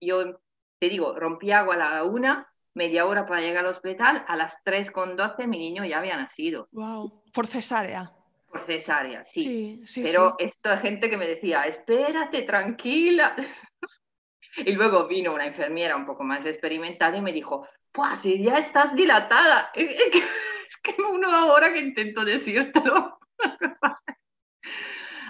yo 0.01 0.39
te 0.79 0.89
digo, 0.89 1.15
rompí 1.15 1.51
agua 1.51 1.75
a 1.75 1.79
la 1.79 2.05
una 2.05 2.49
media 2.75 3.07
hora 3.07 3.27
para 3.27 3.41
llegar 3.41 3.65
al 3.65 3.73
hospital, 3.73 4.25
a 4.27 4.37
las 4.37 4.63
3.12 4.65 5.47
mi 5.47 5.59
niño 5.59 5.85
ya 5.85 5.99
había 5.99 6.17
nacido. 6.17 6.69
¡Wow! 6.73 7.25
Por 7.33 7.49
cesárea. 7.49 8.05
Por 8.49 8.61
cesárea, 8.61 9.25
sí. 9.25 9.83
sí, 9.85 10.03
Pero 10.03 10.37
esta 10.39 10.79
gente 10.79 11.11
que 11.11 11.19
me 11.19 11.27
decía, 11.27 11.65
espérate, 11.65 12.43
tranquila. 12.43 13.35
Y 14.65 14.73
luego 14.73 15.07
vino 15.07 15.35
una 15.35 15.47
enfermera 15.47 15.97
un 15.97 16.07
poco 16.07 16.25
más 16.25 16.45
experimentada 16.47 17.17
y 17.17 17.23
me 17.23 17.33
dijo, 17.33 17.67
pues 17.93 18.19
si 18.19 18.43
ya 18.43 18.55
estás 18.55 18.95
dilatada. 18.95 19.71
Es 20.69 20.77
que 20.77 21.01
uno 21.01 21.35
ahora 21.35 21.73
que 21.73 21.79
intento 21.79 22.27
decírtelo. 22.27 23.19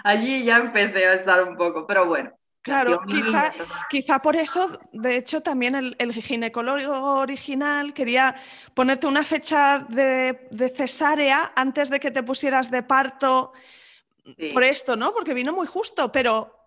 Allí 0.03 0.43
ya 0.43 0.57
empecé 0.57 1.05
a 1.05 1.13
estar 1.13 1.47
un 1.47 1.55
poco, 1.55 1.87
pero 1.87 2.05
bueno, 2.07 2.33
Claro, 2.61 2.99
quizá, 3.07 3.53
quizá, 3.89 4.21
por 4.21 4.35
eso, 4.35 4.79
de 4.91 5.15
hecho, 5.15 5.41
también 5.41 5.75
el, 5.75 6.13
ginecólogo 6.13 7.19
original 7.19 7.93
quería 7.93 8.35
ponerte 8.73 9.07
una 9.07 9.23
fecha 9.23 9.85
de, 9.87 10.49
cesárea 10.75 11.53
antes 11.55 11.89
de 11.89 12.01
que 12.01 12.11
te 12.11 12.21
pusieras 12.21 12.69
de 12.69 12.83
parto 12.83 13.53
por 14.53 14.63
esto, 14.63 14.97
¿no? 14.97 15.13
Porque 15.13 15.33
vino 15.33 15.53
muy 15.53 15.67
justo, 15.67 16.11
pero 16.11 16.58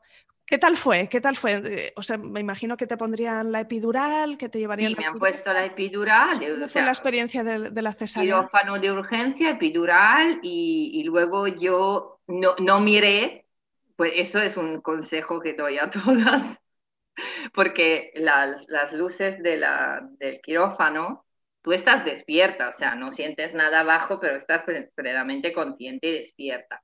¿qué 0.52 0.58
tal 0.58 0.76
fue? 0.76 1.08
¿Qué 1.08 1.22
tal 1.22 1.34
fue? 1.34 1.52
Eh, 1.64 1.92
o 1.96 2.02
sea, 2.02 2.18
me 2.18 2.38
imagino 2.38 2.76
que 2.76 2.86
te 2.86 2.98
pondrían 2.98 3.50
la 3.50 3.60
epidural, 3.60 4.36
que 4.36 4.50
te 4.50 4.58
llevarían... 4.58 4.92
Sí, 4.92 4.98
me 4.98 5.06
han 5.06 5.18
puesto 5.18 5.50
la 5.50 5.64
epidural. 5.64 6.38
¿Cómo 6.38 6.68
fue 6.68 6.82
la 6.82 6.90
experiencia 6.90 7.42
de, 7.42 7.80
la 7.80 7.94
cesárea? 7.94 8.34
Quirófano 8.36 8.78
de 8.78 8.92
urgencia, 8.92 9.48
epidural, 9.48 10.40
y, 10.42 11.02
luego 11.04 11.46
yo 11.46 12.20
no, 12.26 12.54
no 12.58 12.80
miré 12.80 13.46
pues 13.96 14.12
eso 14.16 14.40
es 14.40 14.58
un 14.58 14.82
consejo 14.82 15.40
que 15.40 15.54
doy 15.54 15.78
a 15.78 15.88
todas, 15.90 16.58
porque 17.54 18.12
las, 18.16 18.68
las 18.68 18.92
luces 18.92 19.42
de 19.42 19.56
la, 19.56 20.06
del 20.18 20.42
quirófano, 20.42 21.24
tú 21.62 21.72
estás 21.72 22.04
despierta, 22.04 22.68
o 22.68 22.72
sea, 22.72 22.94
no 22.94 23.10
sientes 23.10 23.54
nada 23.54 23.80
abajo, 23.80 24.20
pero 24.20 24.36
estás 24.36 24.64
plenamente 24.94 25.54
consciente 25.54 26.08
y 26.08 26.18
despierta. 26.18 26.82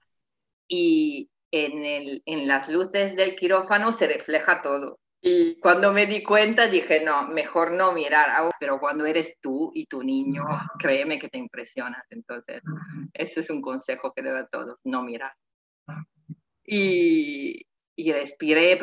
Y 0.69 1.29
en, 1.51 1.85
el, 1.85 2.23
en 2.27 2.47
las 2.47 2.69
luces 2.69 3.17
del 3.17 3.37
quirófano 3.37 3.93
se 3.93 4.07
refleja 4.07 4.63
todo. 4.63 4.99
Y 5.21 5.59
cuando 5.59 5.93
me 5.93 6.07
di 6.07 6.23
cuenta 6.23 6.69
dije, 6.69 7.01
no, 7.01 7.27
mejor 7.29 7.73
no 7.73 7.93
mirar, 7.93 8.29
pero 8.61 8.79
cuando 8.79 9.05
eres 9.05 9.37
tú 9.41 9.73
y 9.75 9.87
tu 9.87 10.03
niño, 10.03 10.45
créeme 10.79 11.19
que 11.19 11.29
te 11.29 11.39
impresionas. 11.39 12.05
Entonces, 12.11 12.63
eso 13.15 13.41
es 13.41 13.51
un 13.51 13.61
consejo 13.61 14.13
que 14.15 14.23
doy 14.23 14.39
a 14.39 14.47
todos, 14.47 14.79
no 14.85 15.03
mirar. 15.03 15.33
Y, 16.65 17.67
y 17.97 18.13
respiré 18.13 18.79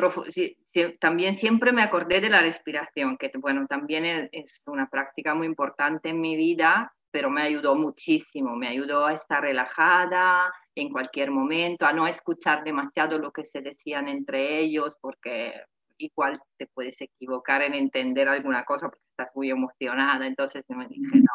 también 1.00 1.36
siempre 1.36 1.72
me 1.72 1.82
acordé 1.82 2.20
de 2.20 2.28
la 2.28 2.42
respiración, 2.42 3.16
que 3.16 3.30
bueno, 3.36 3.66
también 3.66 4.28
es, 4.30 4.60
una 4.66 4.90
práctica 4.90 5.34
muy 5.34 5.46
importante 5.46 6.10
en 6.10 6.20
mi 6.20 6.36
vida, 6.36 6.92
pero 7.10 7.30
me 7.30 7.42
ayudó 7.42 7.74
muchísimo, 7.74 8.56
me 8.56 8.68
ayudó 8.68 9.06
a 9.06 9.14
estar 9.14 9.42
relajada 9.42 10.52
en 10.74 10.90
cualquier 10.90 11.30
momento, 11.30 11.86
a 11.86 11.92
no 11.92 12.06
escuchar 12.06 12.64
demasiado 12.64 13.18
lo 13.18 13.32
que 13.32 13.44
se 13.44 13.60
decían 13.60 14.08
entre 14.08 14.58
ellos, 14.58 14.96
porque 15.00 15.54
igual 15.98 16.40
te 16.58 16.66
puedes 16.66 17.00
equivocar 17.00 17.62
en 17.62 17.74
entender 17.74 18.28
alguna 18.28 18.64
cosa 18.64 18.88
porque 18.88 19.04
estás 19.10 19.34
muy 19.34 19.50
emocionada. 19.50 20.26
Entonces 20.26 20.64
me 20.68 20.86
dije, 20.86 21.16
no, 21.16 21.32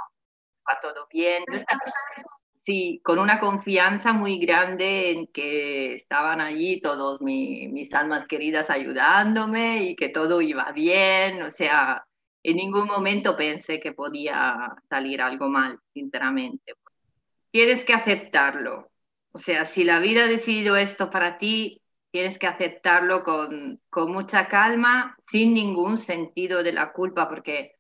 va 0.70 0.80
todo 0.82 1.08
bien. 1.12 1.44
Sí, 2.64 3.02
con 3.04 3.18
una 3.18 3.40
confianza 3.40 4.14
muy 4.14 4.38
grande 4.38 5.12
en 5.12 5.28
que 5.28 5.96
estaban 5.96 6.42
allí 6.42 6.80
todos 6.80 7.20
mis 7.22 7.92
almas 7.94 8.28
queridas 8.28 8.70
ayudándome 8.70 9.84
y 9.84 9.96
que 9.96 10.10
todo 10.10 10.42
iba 10.42 10.72
bien. 10.72 11.42
O 11.42 11.50
sea, 11.50 12.06
en 12.44 12.56
ningún 12.56 12.88
momento 12.88 13.36
pensé 13.36 13.80
que 13.80 13.94
podía 13.94 14.74
salir 14.90 15.22
algo 15.22 15.48
mal, 15.50 15.80
sinceramente. 15.94 16.74
Tienes 17.52 17.84
que 17.84 17.94
aceptarlo. 17.94 18.90
O 19.32 19.40
sea, 19.40 19.66
si 19.66 19.84
la 19.84 20.00
vida 20.00 20.26
ha 20.26 20.28
decidido 20.28 20.76
esto 20.76 21.10
para 21.10 21.38
ti, 21.38 21.82
tienes 22.12 22.38
que 22.38 22.48
aceptarlo 22.48 23.24
con, 23.24 23.80
con 23.90 24.12
mucha 24.12 24.48
calma, 24.48 25.18
sin 25.28 25.54
ningún 25.54 26.00
sentido 26.00 26.64
de 26.64 26.74
la 26.74 26.92
culpa, 26.92 27.30
porque 27.30 27.76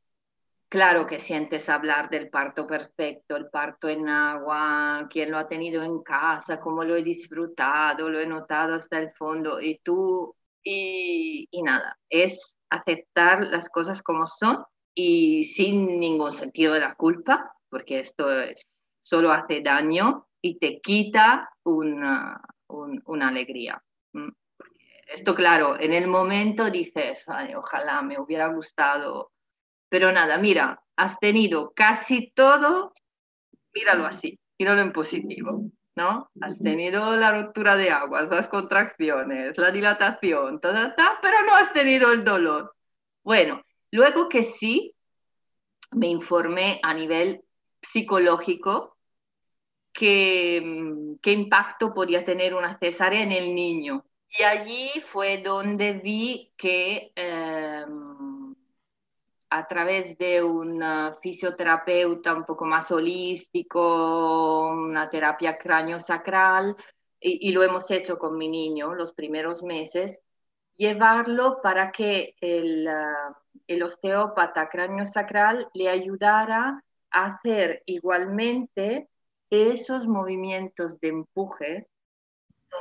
Claro 0.71 1.05
que 1.05 1.19
sientes 1.19 1.67
hablar 1.67 2.09
del 2.09 2.29
parto 2.29 2.65
perfecto, 2.65 3.35
el 3.35 3.49
parto 3.49 3.89
en 3.89 4.07
agua, 4.07 5.05
quién 5.09 5.29
lo 5.29 5.37
ha 5.37 5.45
tenido 5.49 5.83
en 5.83 6.01
casa, 6.01 6.61
cómo 6.61 6.85
lo 6.85 6.95
he 6.95 7.03
disfrutado, 7.03 8.07
lo 8.09 8.21
he 8.21 8.25
notado 8.25 8.75
hasta 8.75 8.97
el 8.97 9.11
fondo 9.11 9.59
y 9.59 9.79
tú, 9.79 10.33
y, 10.63 11.47
nada, 11.63 11.97
es 12.09 12.57
aceptar 12.69 13.47
las 13.47 13.69
cosas 13.69 14.01
como 14.01 14.27
son 14.27 14.63
y 14.95 15.45
sin 15.45 15.99
ningún 15.99 16.31
sentido 16.31 16.73
de 16.73 16.81
la 16.81 16.95
culpa, 16.95 17.53
porque 17.69 17.99
esto 17.99 18.31
es, 18.31 18.61
solo 19.03 19.31
hace 19.31 19.61
daño 19.61 20.27
y 20.41 20.57
te 20.59 20.79
quita 20.81 21.49
una, 21.63 22.41
una 22.67 23.27
alegría. 23.27 23.81
Esto, 25.07 25.35
claro, 25.35 25.79
en 25.79 25.93
el 25.93 26.07
momento 26.07 26.69
dices, 26.69 27.25
ojalá 27.55 28.01
me 28.01 28.19
hubiera 28.19 28.47
gustado 28.47 29.31
pero 29.91 30.09
nada, 30.13 30.37
mira, 30.37 30.81
has 30.95 31.19
tenido 31.19 31.73
casi 31.75 32.31
todo, 32.31 32.93
míralo 33.75 34.05
así, 34.05 34.39
míralo 34.57 34.81
en 34.81 34.93
positivo, 34.93 35.65
¿no? 35.95 36.29
Has 36.41 36.57
tenido 36.59 37.15
la 37.15 37.31
ruptura 37.31 37.75
de 37.75 37.89
aguas, 37.89 38.29
las 38.29 38.47
contracciones, 38.47 39.57
la 39.57 39.71
dilatación, 39.71 40.59
ta, 40.59 40.95
pero 41.21 41.45
no 41.45 41.55
has 41.55 41.73
tenido 41.73 42.11
el 42.11 42.23
dolor. 42.23 42.75
Bueno, 43.23 43.61
luego 43.91 44.29
que 44.29 44.43
sí, 44.43 44.95
me 45.91 46.07
informé 46.07 46.79
a 46.83 46.93
nivel 46.93 47.43
psicológico 47.81 48.97
qué, 49.91 50.63
qué 51.21 51.31
impacto 51.33 51.93
podía 51.93 52.23
tener 52.23 52.53
una 52.53 52.77
cesárea 52.77 53.23
en 53.23 53.31
el 53.31 53.53
niño. 53.53 54.05
Y 54.29 54.43
allí 54.43 54.89
fue 55.01 55.39
donde 55.39 55.93
vi 55.93 56.53
que... 56.55 57.11
Em, 57.15 58.10
a 59.53 59.67
través 59.67 60.17
de 60.17 60.41
un 60.41 60.81
fisioterapeuta 61.21 62.33
un 62.33 62.45
poco 62.45 62.65
más 62.65 62.89
holístico, 62.89 64.69
una 64.69 65.09
terapia 65.09 65.57
cráneo-sacral, 65.57 66.75
y, 67.19 67.51
lo 67.51 67.61
hemos 67.61 67.91
hecho 67.91 68.17
con 68.17 68.37
mi 68.37 68.47
niño 68.47 68.95
los 68.95 69.13
primeros 69.13 69.61
meses, 69.61 70.23
llevarlo 70.77 71.59
para 71.61 71.91
que 71.91 72.33
el, 72.39 72.87
ah, 72.87 73.37
el 73.67 73.83
osteópata 73.83 74.69
cráneo-sacral 74.69 75.67
le 75.73 75.89
ayudara 75.89 76.81
a 77.11 77.25
hacer 77.25 77.83
igualmente 77.85 79.09
esos 79.49 80.07
movimientos 80.07 80.99
de 81.01 81.09
empujes 81.09 81.95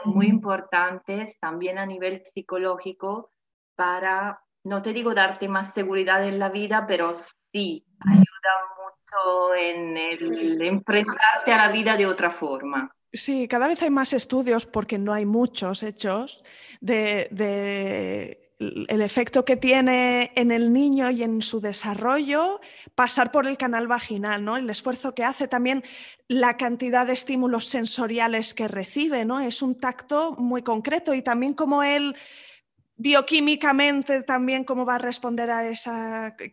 muy 0.05 0.29
importantes 0.29 1.37
también 1.41 1.79
a 1.79 1.85
nivel 1.85 2.23
psicológico 2.25 3.31
para 3.75 4.41
no 4.65 4.83
te 4.83 4.93
digo 4.93 5.15
darte 5.15 5.49
más 5.49 5.73
seguridad 5.75 6.27
en 6.27 6.39
la 6.39 6.49
vida, 6.49 6.87
pero 6.87 7.13
sí 7.15 7.85
ayuda 8.01 8.53
mucho 8.77 9.55
en 9.55 9.97
el 9.97 10.63
enfrentarte 10.63 11.53
a 11.53 11.57
la 11.57 11.73
vida 11.73 11.97
de 11.97 12.07
otra 12.07 12.31
forma. 12.31 12.91
Sí, 13.13 13.49
cada 13.49 13.67
vez 13.67 13.83
hay 13.83 13.91
más 13.91 14.13
estudios, 14.13 14.67
porque 14.67 14.97
no 14.99 15.13
hay 15.13 15.27
muchos 15.27 15.83
hechos, 15.83 16.43
de, 16.81 17.29
el 18.61 19.01
efecto 19.01 19.45
que 19.45 19.57
tiene 19.57 20.33
en 20.37 20.53
el 20.53 20.73
niño 20.73 21.11
y 21.11 21.23
en 21.23 21.43
su 21.43 21.61
desarrollo 21.61 22.61
pasar 22.95 23.33
por 23.33 23.47
el 23.47 23.57
canal 23.57 23.89
vaginal, 23.89 24.45
¿no? 24.45 24.57
El 24.59 24.69
esfuerzo 24.69 25.15
que 25.15 25.25
hace 25.25 25.49
también 25.49 25.83
la 26.29 26.57
cantidad 26.57 27.07
de 27.07 27.15
estímulos 27.15 27.65
sensoriales 27.65 28.55
que 28.55 28.69
recibe, 28.69 29.25
¿no? 29.25 29.41
Es 29.41 29.63
un 29.63 29.81
tacto 29.81 30.33
muy 30.33 30.63
concreto 30.63 31.15
y 31.15 31.23
también 31.23 31.55
como 31.55 31.83
él 31.83 32.15
bioquímicamente 33.01 34.23
también 34.23 34.65
cómo 34.65 34.85
va 34.85 34.97
a 34.97 34.99
responder 34.99 35.51
a 35.51 35.67
ese 35.67 35.91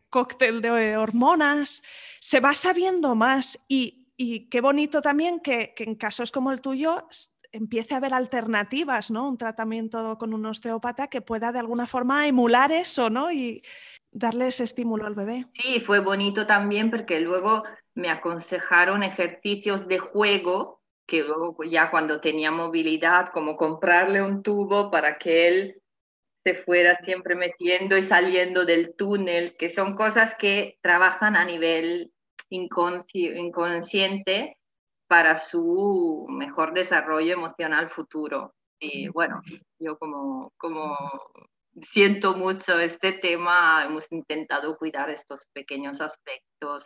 cóctel 0.10 0.62
de 0.62 0.96
hormonas, 0.96 1.84
se 2.22 2.40
va 2.40 2.54
sabiendo 2.54 3.16
más 3.16 3.60
y, 3.68 4.06
qué 4.50 4.62
bonito 4.62 5.02
también 5.02 5.42
que, 5.42 5.76
en 5.78 5.96
casos 5.96 6.32
como 6.32 6.54
el 6.54 6.62
tuyo 6.62 7.10
empiece 7.52 7.94
a 7.94 7.98
haber 7.98 8.14
alternativas, 8.14 9.12
¿no? 9.12 9.28
Un 9.28 9.38
tratamiento 9.38 10.18
con 10.18 10.34
un 10.34 10.46
osteópata 10.46 11.08
que 11.08 11.22
pueda 11.22 11.52
de 11.52 11.60
alguna 11.60 11.86
forma 11.86 12.26
emular 12.28 12.72
eso, 12.72 13.10
¿no? 13.10 13.30
Y 13.30 13.62
darle 14.10 14.48
ese 14.48 14.64
estímulo 14.64 15.06
al 15.06 15.16
bebé. 15.16 15.48
Sí, 15.52 15.82
fue 15.86 16.00
bonito 16.00 16.48
también 16.48 16.90
porque 16.90 17.20
luego 17.20 17.64
me 17.94 18.10
aconsejaron 18.10 19.04
ejercicios 19.04 19.88
de 19.88 20.00
juego 20.00 20.82
que 21.06 21.24
luego 21.24 21.64
ya 21.64 21.92
cuando 21.92 22.22
tenía 22.22 22.52
movilidad, 22.52 23.30
como 23.34 23.58
comprarle 23.58 24.22
un 24.22 24.44
tubo 24.44 24.92
para 24.92 25.18
que 25.18 25.48
él 25.48 25.82
fuera 26.56 27.00
siempre 27.02 27.36
metiendo 27.36 27.98
y 27.98 28.04
saliendo 28.04 28.66
del 28.66 28.96
túnel, 28.96 29.56
que 29.58 29.70
son 29.70 29.96
cosas 29.96 30.36
que 30.36 30.78
trabajan 30.82 31.36
a 31.36 31.46
nivel 31.46 32.12
inconsciente 32.50 34.58
para 35.08 35.38
su 35.38 36.28
mejor 36.30 36.74
desarrollo 36.74 37.34
emocional 37.34 37.90
futuro. 37.90 38.54
Y 38.80 39.08
bueno, 39.08 39.42
yo 39.80 39.98
como, 39.98 40.52
como 40.58 40.96
siento 41.82 42.36
mucho 42.36 42.80
este 42.80 43.14
tema, 43.14 43.86
hemos 43.86 44.12
intentado 44.12 44.78
cuidar 44.78 45.10
estos 45.10 45.46
pequeños 45.54 46.02
aspectos, 46.02 46.86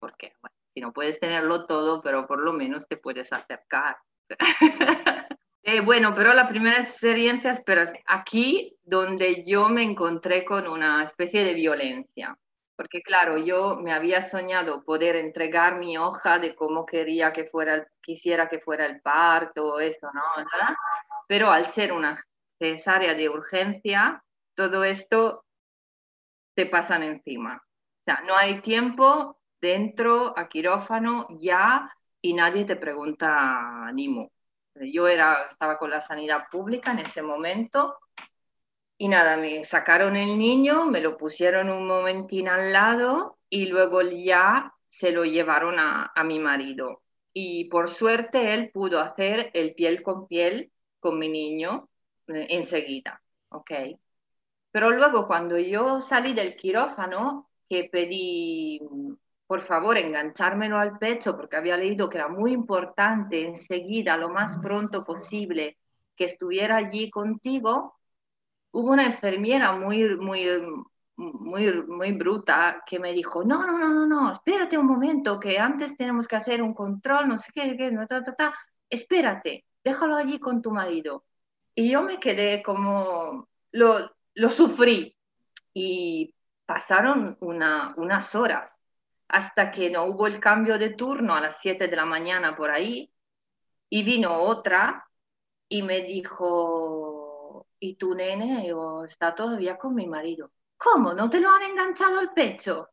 porque 0.00 0.32
si 0.74 0.80
no 0.80 0.92
puedes 0.92 1.20
tenerlo 1.20 1.66
todo, 1.66 2.02
pero 2.02 2.26
por 2.26 2.42
lo 2.42 2.52
menos 2.52 2.86
te 2.88 2.96
puedes 2.96 3.32
acercar. 3.32 3.96
Eh, 5.62 5.80
bueno, 5.80 6.14
pero 6.14 6.32
la 6.32 6.48
primera 6.48 6.80
experiencia, 6.80 7.60
pero 7.66 7.82
aquí 8.06 8.76
donde 8.84 9.44
yo 9.44 9.68
me 9.68 9.82
encontré 9.82 10.44
con 10.44 10.66
una 10.66 11.04
especie 11.04 11.44
de 11.44 11.54
violencia, 11.54 12.38
porque 12.76 13.02
claro, 13.02 13.38
yo 13.38 13.76
me 13.76 13.92
había 13.92 14.22
soñado 14.22 14.82
poder 14.84 15.16
entregar 15.16 15.76
mi 15.76 15.98
hoja 15.98 16.38
de 16.38 16.54
cómo 16.54 16.86
quería 16.86 17.32
que 17.32 17.44
fuera, 17.44 17.86
quisiera 18.00 18.48
que 18.48 18.60
fuera 18.60 18.86
el 18.86 19.00
parto, 19.00 19.80
eso, 19.80 20.08
¿no? 20.14 20.22
Pero 21.26 21.50
al 21.50 21.66
ser 21.66 21.92
una 21.92 22.16
cesárea 22.58 23.14
de 23.14 23.28
urgencia, 23.28 24.22
todo 24.54 24.84
esto 24.84 25.44
te 26.54 26.66
pasan 26.66 27.02
encima. 27.02 27.62
O 27.64 28.02
sea, 28.04 28.22
no 28.26 28.36
hay 28.36 28.60
tiempo 28.62 29.38
dentro 29.60 30.36
a 30.38 30.48
quirófano 30.48 31.26
ya 31.40 31.92
y 32.20 32.32
nadie 32.32 32.64
te 32.64 32.76
pregunta 32.76 33.90
ni 33.92 34.08
mo. 34.08 34.30
Yo 34.80 35.08
era, 35.08 35.46
estaba 35.50 35.78
con 35.78 35.90
la 35.90 36.00
sanidad 36.00 36.44
pública 36.50 36.92
en 36.92 37.00
ese 37.00 37.22
momento 37.22 37.98
y 39.00 39.08
nada, 39.08 39.36
me 39.36 39.62
sacaron 39.62 40.16
el 40.16 40.36
niño, 40.36 40.86
me 40.86 41.00
lo 41.00 41.16
pusieron 41.16 41.70
un 41.70 41.86
momentín 41.86 42.48
al 42.48 42.72
lado 42.72 43.38
y 43.48 43.66
luego 43.66 44.02
ya 44.02 44.74
se 44.88 45.12
lo 45.12 45.24
llevaron 45.24 45.78
a, 45.78 46.10
a 46.14 46.24
mi 46.24 46.40
marido. 46.40 47.02
Y 47.32 47.66
por 47.66 47.88
suerte 47.88 48.54
él 48.54 48.70
pudo 48.72 49.00
hacer 49.00 49.50
el 49.54 49.74
piel 49.74 50.02
con 50.02 50.26
piel 50.26 50.72
con 50.98 51.18
mi 51.18 51.28
niño 51.28 51.88
eh, 52.26 52.48
enseguida, 52.50 53.22
¿ok? 53.50 53.70
Pero 54.72 54.90
luego 54.90 55.28
cuando 55.28 55.58
yo 55.58 56.00
salí 56.00 56.34
del 56.34 56.56
quirófano, 56.56 57.48
que 57.68 57.84
pedí 57.84 58.80
por 59.48 59.62
favor, 59.62 59.96
enganchármelo 59.96 60.78
al 60.78 60.98
pecho 60.98 61.34
porque 61.34 61.56
había 61.56 61.78
leído 61.78 62.10
que 62.10 62.18
era 62.18 62.28
muy 62.28 62.52
importante 62.52 63.46
enseguida, 63.46 64.18
lo 64.18 64.28
más 64.28 64.58
pronto 64.58 65.04
posible, 65.04 65.78
que 66.14 66.24
estuviera 66.24 66.76
allí 66.76 67.10
contigo, 67.10 67.96
hubo 68.72 68.92
una 68.92 69.06
enfermera 69.06 69.72
muy, 69.72 70.16
muy, 70.16 70.46
muy, 71.16 71.82
muy 71.86 72.12
bruta 72.12 72.82
que 72.86 72.98
me 73.00 73.14
dijo, 73.14 73.42
no, 73.42 73.66
no, 73.66 73.78
no, 73.78 73.88
no, 73.88 74.06
no, 74.06 74.30
espérate 74.32 74.76
un 74.76 74.86
momento, 74.86 75.40
que 75.40 75.58
antes 75.58 75.96
tenemos 75.96 76.28
que 76.28 76.36
hacer 76.36 76.62
un 76.62 76.74
control, 76.74 77.28
no 77.28 77.38
sé 77.38 77.50
qué, 77.54 77.74
qué 77.74 77.90
no, 77.90 78.06
ta, 78.06 78.22
ta, 78.22 78.34
ta. 78.34 78.54
espérate, 78.90 79.64
déjalo 79.82 80.16
allí 80.16 80.38
con 80.38 80.60
tu 80.60 80.72
marido. 80.72 81.24
Y 81.74 81.90
yo 81.90 82.02
me 82.02 82.20
quedé 82.20 82.62
como, 82.62 83.48
lo, 83.72 84.10
lo 84.34 84.50
sufrí 84.50 85.16
y 85.72 86.34
pasaron 86.66 87.38
una, 87.40 87.94
unas 87.96 88.34
horas 88.34 88.77
hasta 89.28 89.70
que 89.70 89.90
no 89.90 90.06
hubo 90.06 90.26
el 90.26 90.40
cambio 90.40 90.78
de 90.78 90.90
turno 90.90 91.34
a 91.34 91.40
las 91.40 91.60
7 91.60 91.88
de 91.88 91.96
la 91.96 92.06
mañana 92.06 92.56
por 92.56 92.70
ahí 92.70 93.12
y 93.90 94.02
vino 94.02 94.32
otra 94.34 95.06
y 95.68 95.82
me 95.82 96.02
dijo, 96.02 97.66
y 97.78 97.96
tu 97.96 98.14
nene 98.14 98.72
está 99.06 99.34
todavía 99.34 99.76
con 99.76 99.94
mi 99.94 100.06
marido. 100.06 100.50
¿Cómo? 100.76 101.12
¿No 101.12 101.28
te 101.28 101.40
lo 101.40 101.50
han 101.50 101.62
enganchado 101.62 102.18
al 102.18 102.32
pecho? 102.32 102.88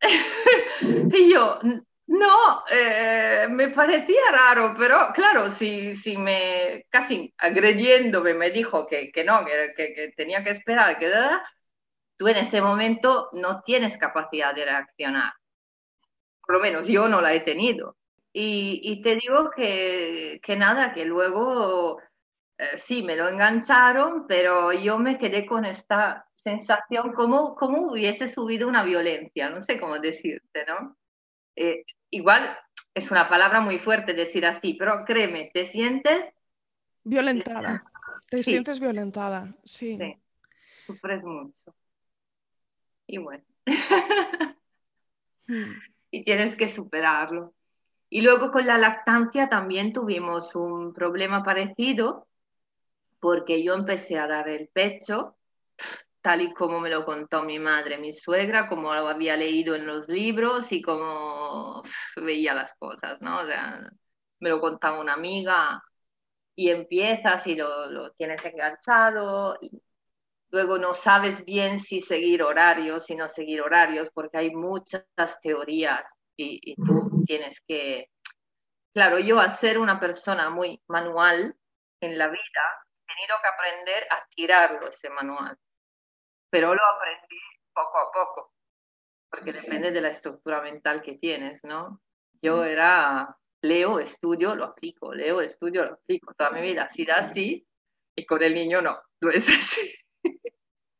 y 0.80 1.32
yo, 1.32 1.58
no, 2.06 2.64
eh, 2.70 3.46
me 3.50 3.68
parecía 3.68 4.30
raro, 4.30 4.74
pero 4.78 5.08
claro, 5.14 5.50
si, 5.50 5.94
si 5.94 6.16
me, 6.16 6.86
casi 6.90 7.32
agrediéndome, 7.38 8.34
me 8.34 8.50
dijo 8.50 8.86
que, 8.86 9.10
que 9.10 9.24
no, 9.24 9.44
que, 9.44 9.74
que, 9.74 10.12
tenía 10.16 10.44
que 10.44 10.50
esperar, 10.50 10.98
que 10.98 11.10
tú 12.16 12.28
en 12.28 12.36
ese 12.36 12.60
momento 12.60 13.30
no 13.32 13.62
tienes 13.62 13.96
capacidad 13.96 14.54
de 14.54 14.66
reaccionar. 14.66 15.32
Por 16.46 16.56
lo 16.56 16.60
menos 16.60 16.86
yo 16.86 17.08
no 17.08 17.20
la 17.20 17.34
he 17.34 17.40
tenido. 17.40 17.96
Y, 18.32 18.80
y 18.82 19.02
te 19.02 19.16
digo 19.16 19.50
que, 19.56 20.40
que, 20.42 20.56
nada, 20.56 20.92
que 20.92 21.04
luego 21.04 22.00
eh, 22.58 22.76
sí, 22.76 23.02
me 23.02 23.16
lo 23.16 23.28
engancharon, 23.28 24.26
pero 24.26 24.72
yo 24.72 24.98
me 24.98 25.18
quedé 25.18 25.46
con 25.46 25.64
esta 25.64 26.26
sensación 26.36 27.12
como, 27.12 27.54
como 27.54 27.90
hubiese 27.90 28.28
subido 28.28 28.68
una 28.68 28.84
violencia, 28.84 29.50
no 29.50 29.64
sé 29.64 29.80
cómo 29.80 29.98
decirte, 29.98 30.64
¿no? 30.66 30.96
Eh, 31.56 31.84
igual 32.10 32.56
es 32.92 33.10
una 33.10 33.28
palabra 33.28 33.60
muy 33.60 33.78
fuerte 33.78 34.12
decir 34.12 34.44
así, 34.46 34.74
pero 34.74 35.04
créeme, 35.04 35.50
te 35.52 35.66
sientes... 35.66 36.32
Violentada, 37.02 37.84
te 38.28 38.42
sientes 38.42 38.78
violentada, 38.78 39.54
sí. 39.64 39.96
Sí, 39.98 40.16
sufres 40.86 41.24
mucho. 41.24 41.74
Y 43.06 43.18
bueno. 43.18 43.44
Hmm. 45.46 45.74
Y 46.14 46.24
tienes 46.24 46.54
que 46.56 46.68
superarlo. 46.68 47.54
Y 48.08 48.20
luego 48.20 48.52
con 48.52 48.66
la 48.66 48.78
lactancia 48.78 49.48
también 49.48 49.92
tuvimos 49.92 50.54
un 50.54 50.94
problema 50.94 51.42
parecido, 51.42 52.28
porque 53.18 53.64
yo 53.64 53.74
empecé 53.74 54.18
a 54.18 54.28
dar 54.28 54.48
el 54.48 54.68
pecho 54.68 55.36
tal 56.20 56.40
y 56.40 56.54
como 56.54 56.80
me 56.80 56.88
lo 56.88 57.04
contó 57.04 57.42
mi 57.42 57.58
madre, 57.58 57.98
mi 57.98 58.12
suegra, 58.12 58.68
como 58.68 58.94
lo 58.94 59.08
había 59.08 59.36
leído 59.36 59.74
en 59.74 59.86
los 59.86 60.08
libros 60.08 60.70
y 60.72 60.80
como 60.80 61.82
veía 62.16 62.54
las 62.54 62.74
cosas, 62.78 63.20
¿no? 63.20 63.40
Me 64.38 64.48
lo 64.48 64.60
contaba 64.60 65.00
una 65.00 65.14
amiga 65.14 65.82
y 66.54 66.70
empiezas 66.70 67.46
y 67.48 67.56
lo, 67.56 67.90
lo 67.90 68.12
tienes 68.12 68.42
enganchado. 68.44 69.58
Luego 70.54 70.78
no 70.78 70.94
sabes 70.94 71.44
bien 71.44 71.78
si 71.78 72.00
seguir 72.00 72.42
horarios, 72.42 73.04
si 73.04 73.14
no 73.14 73.28
seguir 73.28 73.60
horarios, 73.60 74.08
porque 74.14 74.38
hay 74.38 74.54
muchas 74.54 75.04
teorías 75.42 76.20
y, 76.36 76.72
y 76.72 76.76
tú 76.76 77.24
tienes 77.26 77.60
que... 77.66 78.08
Claro, 78.94 79.18
yo 79.18 79.40
a 79.40 79.50
ser 79.50 79.78
una 79.78 79.98
persona 79.98 80.48
muy 80.50 80.80
manual 80.88 81.54
en 82.00 82.16
la 82.16 82.28
vida, 82.28 82.40
he 83.02 83.14
tenido 83.14 83.36
que 83.42 83.48
aprender 83.48 84.06
a 84.10 84.26
tirarlo 84.34 84.88
ese 84.88 85.10
manual 85.10 85.58
pero 86.54 86.72
lo 86.72 86.86
aprendí 86.86 87.40
poco 87.72 87.98
a 87.98 88.12
poco, 88.12 88.54
porque 89.28 89.50
depende 89.50 89.90
de 89.90 90.00
la 90.00 90.10
estructura 90.10 90.62
mental 90.62 91.02
que 91.02 91.14
tienes, 91.14 91.64
¿no? 91.64 92.00
Yo 92.40 92.62
era, 92.62 93.36
leo, 93.60 93.98
estudio, 93.98 94.54
lo 94.54 94.66
aplico, 94.66 95.12
leo, 95.12 95.40
estudio, 95.40 95.84
lo 95.84 95.94
aplico. 95.94 96.32
Toda 96.34 96.50
mi 96.50 96.60
vida 96.60 96.84
ha 96.84 96.88
sido 96.88 97.12
así 97.16 97.66
y 98.14 98.24
con 98.24 98.40
el 98.40 98.54
niño 98.54 98.80
no, 98.80 99.02
no 99.20 99.30
es 99.32 99.48
así. 99.48 99.92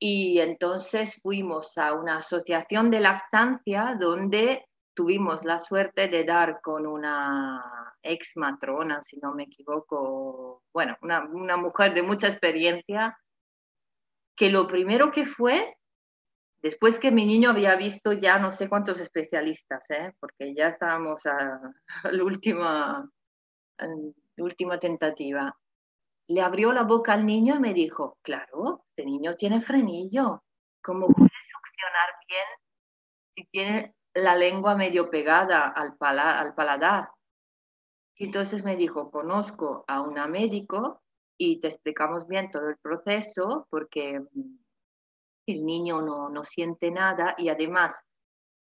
Y 0.07 0.39
entonces 0.41 1.19
fuimos 1.23 1.79
a 1.79 1.95
una 1.95 2.19
asociación 2.19 2.91
de 2.91 3.01
lactancia 3.01 3.97
donde 3.99 4.67
tuvimos 4.95 5.45
la 5.45 5.59
suerte 5.59 6.09
de 6.09 6.25
dar 6.25 6.61
con 6.61 6.87
una 6.87 7.95
ex 8.03 8.37
matrona, 8.37 9.03
si 9.03 9.19
no 9.19 9.35
me 9.35 9.45
equivoco, 9.45 10.63
bueno, 10.73 10.97
una, 11.03 11.57
mujer 11.57 11.95
de 11.95 12.03
mucha 12.03 12.29
experiencia 12.29 13.19
que 14.37 14.51
lo 14.51 14.67
primero 14.67 15.11
que 15.11 15.27
fue, 15.27 15.77
después 16.63 16.99
que 16.99 17.11
mi 17.11 17.25
niño 17.25 17.51
había 17.51 17.77
visto 17.77 18.13
ya 18.13 18.39
no 18.39 18.51
sé 18.51 18.69
cuántos 18.69 19.01
especialistas, 19.01 19.89
¿eh? 19.91 20.13
porque 20.21 20.55
ya 20.55 20.69
estábamos 20.69 21.25
a, 21.27 21.61
la, 22.13 22.25
última, 22.25 23.11
última 24.37 24.79
tentativa, 24.79 25.57
le 26.29 26.41
abrió 26.41 26.73
la 26.73 26.83
boca 26.83 27.13
al 27.13 27.27
niño 27.27 27.57
y 27.57 27.61
me 27.61 27.75
dijo, 27.75 28.19
claro, 28.23 28.85
este 28.89 29.05
niño 29.05 29.37
tiene 29.37 29.61
frenillo, 29.61 30.43
¿cómo 30.83 31.07
puede 31.09 31.31
succionar 31.51 32.09
bien 32.29 32.47
si 33.35 33.45
tiene 33.51 33.95
la 34.15 34.35
lengua 34.35 34.75
medio 34.75 35.11
pegada 35.11 35.69
al, 35.69 35.97
al 36.01 36.55
paladar? 36.55 37.11
Entonces 38.17 38.65
me 38.65 38.77
dijo, 38.77 39.11
conozco 39.11 39.85
a 39.87 40.01
una 40.01 40.27
médico 40.27 41.03
y 41.37 41.61
te 41.61 41.69
explicamos 41.69 42.27
bien 42.27 42.51
todo 42.51 42.69
el 42.69 42.79
proceso 42.79 43.67
porque 43.71 44.21
mm, 44.21 44.59
el 45.47 45.67
niño 45.67 46.01
no, 46.01 46.31
no 46.31 46.45
siente 46.45 46.91
nada 46.91 47.35
y 47.37 47.49
además 47.49 48.01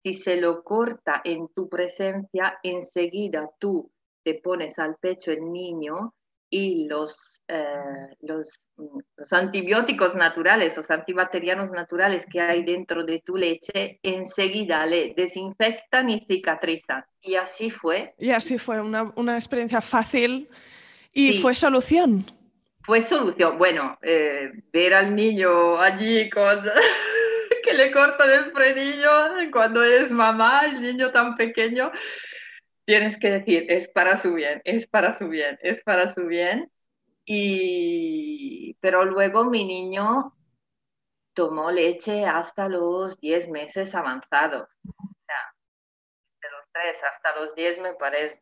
si 0.03 0.13
se 0.13 0.35
lo 0.35 0.63
corta 0.63 1.21
en 1.23 1.47
tu 1.49 1.69
presencia, 1.69 2.59
enseguida 2.61 3.49
tú 3.57 3.89
te 4.23 4.35
pones 4.35 4.77
al 4.79 4.97
pecho 4.97 5.31
el 5.31 5.49
niño 5.49 6.13
y 6.53 6.87
los, 6.87 7.41
eh, 7.47 8.15
los, 8.21 8.59
mm, 8.77 8.99
los, 9.17 9.33
antibióticos 9.33 10.15
naturales, 10.15 10.77
los 10.77 10.91
antibacterianos 10.91 11.71
naturales 11.71 12.27
que 12.31 12.39
hay 12.39 12.63
dentro 12.63 13.03
de 13.03 13.23
tu 13.25 13.35
leche, 13.35 13.99
enseguida 14.03 14.85
le 14.85 15.15
desinfectan 15.17 16.11
y 16.11 16.23
cicatrizan. 16.27 17.03
Y 17.21 17.35
así 17.35 17.71
fue. 17.71 18.13
Y 18.19 18.29
así 18.29 18.59
fue, 18.59 18.79
una, 18.79 19.11
una 19.15 19.35
experiencia 19.35 19.81
fácil 19.81 20.47
y 21.11 21.39
fue 21.39 21.55
solución 21.55 22.25
fue 22.85 23.01
solución. 23.01 23.57
Bueno, 23.57 23.97
eh, 24.01 24.51
ver 24.73 24.93
al 24.93 25.15
niño 25.15 25.79
allí 25.79 26.29
con 26.29 26.63
que 27.63 27.73
le 27.73 27.91
cortan 27.93 28.29
el 28.29 28.51
frenillo 28.51 29.09
cuando 29.51 29.81
es 29.83 30.11
mamá, 30.11 30.63
el 30.65 30.81
niño 30.81 31.11
tan 31.11 31.37
pequeño, 31.37 31.91
tienes 32.85 33.17
que 33.17 33.29
decir, 33.29 33.65
es 33.69 33.87
para 33.87 34.17
su 34.17 34.33
bien, 34.33 34.61
es 34.65 34.87
para 34.87 35.13
su 35.13 35.27
bien, 35.29 35.57
es 35.61 35.83
para 35.83 36.13
su 36.13 36.25
bien. 36.25 36.71
Y, 37.25 38.75
pero 38.81 39.05
luego 39.05 39.45
mi 39.45 39.65
niño 39.65 40.35
tomó 41.33 41.71
leche 41.71 42.25
hasta 42.25 42.67
los 42.67 43.19
10 43.19 43.49
meses 43.49 43.95
avanzados. 43.95 44.77
De 46.41 46.49
los 46.51 46.69
3 46.71 47.03
hasta 47.03 47.35
los 47.39 47.55
10 47.55 47.79
me 47.79 47.93
parece 47.93 48.39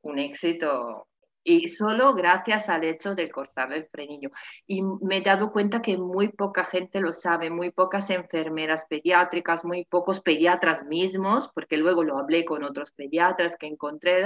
un 0.00 0.18
éxito 0.18 1.08
y 1.44 1.68
solo 1.68 2.14
gracias 2.14 2.68
al 2.68 2.84
hecho 2.84 3.14
de 3.14 3.30
cortarle 3.30 3.76
el 3.78 3.86
frenillo. 3.86 4.30
Y 4.66 4.82
me 4.82 5.18
he 5.18 5.22
dado 5.22 5.52
cuenta 5.52 5.82
que 5.82 5.96
muy 5.96 6.28
poca 6.28 6.64
gente 6.64 7.00
lo 7.00 7.12
sabe, 7.12 7.50
muy 7.50 7.70
pocas 7.70 8.10
enfermeras 8.10 8.86
pediátricas, 8.88 9.64
muy 9.64 9.84
pocos 9.84 10.20
pediatras 10.20 10.84
mismos, 10.84 11.50
porque 11.54 11.76
luego 11.76 12.04
lo 12.04 12.18
hablé 12.18 12.44
con 12.44 12.62
otros 12.64 12.92
pediatras 12.92 13.56
que 13.56 13.66
encontré, 13.66 14.24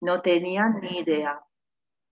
no 0.00 0.20
tenían 0.22 0.80
ni 0.80 0.98
idea, 0.98 1.40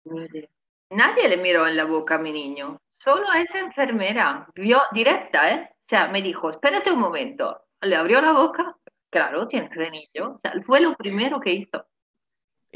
ni 0.04 0.24
idea. 0.24 0.48
Nadie 0.90 1.28
le 1.28 1.36
miró 1.36 1.66
en 1.66 1.76
la 1.76 1.84
boca 1.84 2.14
a 2.14 2.18
mi 2.18 2.32
niño, 2.32 2.78
solo 2.98 3.26
esa 3.34 3.58
enfermera, 3.58 4.48
vio 4.54 4.78
directa, 4.92 5.52
¿eh? 5.52 5.70
O 5.72 5.88
sea, 5.88 6.08
me 6.08 6.22
dijo, 6.22 6.50
espérate 6.50 6.90
un 6.92 7.00
momento, 7.00 7.64
le 7.80 7.96
abrió 7.96 8.20
la 8.20 8.32
boca, 8.32 8.76
claro, 9.10 9.46
tiene 9.48 9.68
frenillo, 9.68 10.34
o 10.34 10.40
sea, 10.40 10.52
fue 10.64 10.80
lo 10.80 10.96
primero 10.96 11.40
que 11.40 11.52
hizo. 11.52 11.86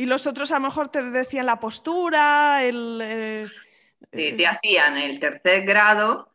Y 0.01 0.07
los 0.07 0.27
otros 0.27 0.51
a 0.51 0.55
lo 0.55 0.63
mejor 0.63 0.89
te 0.89 1.03
decían 1.03 1.45
la 1.45 1.61
postura, 1.61 2.65
el... 2.65 3.03
Eh, 3.03 3.47
sí, 4.11 4.35
te 4.35 4.47
hacían 4.47 4.97
el 4.97 5.21
tercer 5.21 5.67
grado, 5.67 6.33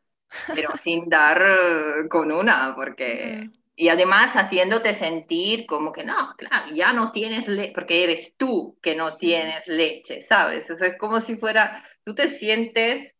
pero 0.53 0.75
sin 0.75 1.09
dar 1.09 1.41
eh, 1.41 2.07
con 2.07 2.31
una, 2.31 2.75
porque... 2.75 3.49
Y 3.75 3.89
además 3.89 4.35
haciéndote 4.35 4.93
sentir 4.93 5.65
como 5.65 5.91
que 5.91 6.03
no, 6.03 6.35
claro, 6.37 6.75
ya 6.75 6.93
no 6.93 7.11
tienes 7.11 7.47
leche, 7.47 7.71
porque 7.73 8.03
eres 8.03 8.35
tú 8.37 8.77
que 8.83 8.95
no 8.95 9.09
tienes 9.17 9.67
leche, 9.67 10.21
¿sabes? 10.21 10.69
O 10.69 10.75
sea, 10.75 10.89
es 10.89 10.97
como 10.99 11.19
si 11.19 11.35
fuera, 11.35 11.83
tú 12.03 12.13
te 12.13 12.27
sientes 12.27 13.15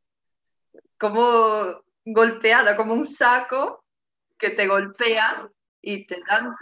como 1.00 1.82
golpeada, 2.06 2.78
como 2.78 2.94
un 2.94 3.08
saco 3.08 3.84
que 4.38 4.52
te 4.52 4.68
golpea 4.68 5.50
y 5.82 6.06
te 6.06 6.18
dan 6.30 6.56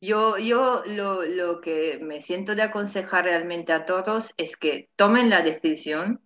yo, 0.00 0.38
yo 0.38 0.82
lo, 0.86 1.22
lo, 1.24 1.60
que 1.60 1.98
me 2.00 2.20
siento 2.20 2.54
de 2.54 2.62
aconsejar 2.62 3.24
realmente 3.24 3.72
a 3.72 3.84
todos 3.86 4.32
es 4.36 4.56
que 4.56 4.90
tomen 4.96 5.30
la 5.30 5.42
decisión, 5.42 6.22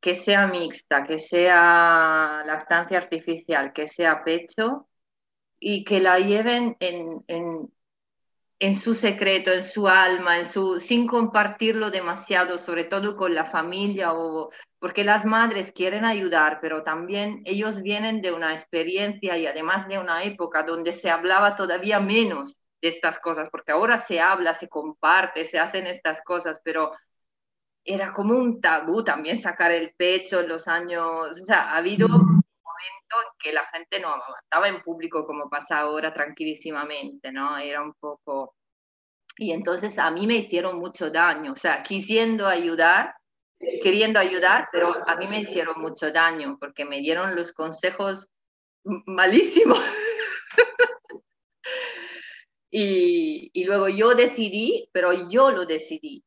que 0.00 0.14
sea 0.14 0.46
mixta, 0.46 1.04
que 1.04 1.18
sea 1.18 2.42
lactancia 2.46 2.98
artificial, 2.98 3.72
que 3.72 3.88
sea 3.88 4.22
pecho, 4.24 4.88
y 5.58 5.84
que 5.84 6.00
la 6.00 6.18
lleven 6.18 6.76
en, 6.80 7.24
en, 7.28 7.72
en 8.58 8.74
su 8.74 8.94
secreto, 8.94 9.52
en 9.52 9.62
su 9.62 9.86
alma, 9.86 10.38
en 10.38 10.46
su, 10.46 10.80
sin 10.80 11.06
compartirlo 11.06 11.90
demasiado, 11.90 12.58
sobre 12.58 12.84
todo 12.84 13.14
con 13.14 13.34
la 13.34 13.44
familia, 13.50 14.14
o, 14.14 14.50
porque 14.78 15.04
las 15.04 15.26
madres 15.26 15.72
quieren 15.72 16.04
ayudar, 16.04 16.58
pero 16.62 16.82
también 16.82 17.42
ellos 17.44 17.82
vienen 17.82 18.22
de 18.22 18.32
una 18.32 18.52
experiencia 18.52 19.36
y 19.36 19.46
además 19.46 19.88
de 19.88 19.98
una 19.98 20.24
época 20.24 20.62
donde 20.62 20.92
se 20.92 21.10
hablaba 21.10 21.54
todavía 21.54 22.00
menos 22.00 22.56
de 22.80 22.88
estas 22.88 23.18
cosas, 23.18 23.48
porque 23.50 23.72
ahora 23.72 23.98
se 23.98 24.20
habla, 24.20 24.54
se 24.54 24.68
comparte, 24.68 25.44
se 25.44 25.58
hacen 25.58 25.86
estas 25.86 26.22
cosas, 26.22 26.60
pero 26.64 26.92
era 27.84 28.12
como 28.12 28.34
un 28.34 28.60
tabú 28.60 29.04
también 29.04 29.38
sacar 29.38 29.70
el 29.70 29.94
pecho 29.96 30.40
en 30.40 30.48
los 30.48 30.66
años, 30.66 31.04
o 31.30 31.44
sea, 31.44 31.72
ha 31.72 31.76
habido 31.76 32.08
momento 32.86 33.16
en 33.22 33.38
que 33.38 33.52
la 33.52 33.66
gente 33.66 34.00
no 34.00 34.14
estaba 34.42 34.68
en 34.68 34.82
público 34.82 35.26
como 35.26 35.48
pasa 35.48 35.78
ahora 35.78 36.12
tranquilísimamente, 36.12 37.32
¿no? 37.32 37.56
Era 37.58 37.82
un 37.82 37.94
poco... 37.94 38.54
Y 39.38 39.52
entonces 39.52 39.98
a 39.98 40.10
mí 40.10 40.26
me 40.26 40.36
hicieron 40.36 40.78
mucho 40.78 41.10
daño, 41.10 41.52
o 41.52 41.56
sea, 41.56 41.82
quisiendo 41.82 42.46
ayudar, 42.46 43.14
queriendo 43.58 44.18
ayudar, 44.18 44.68
pero 44.72 44.94
a 45.06 45.16
mí 45.16 45.26
me 45.26 45.40
hicieron 45.40 45.80
mucho 45.80 46.10
daño 46.10 46.56
porque 46.58 46.86
me 46.86 47.00
dieron 47.00 47.36
los 47.36 47.52
consejos 47.52 48.28
malísimos. 48.84 49.78
y, 52.70 53.50
y 53.52 53.64
luego 53.64 53.88
yo 53.88 54.14
decidí, 54.14 54.88
pero 54.92 55.28
yo 55.28 55.50
lo 55.50 55.66
decidí, 55.66 56.24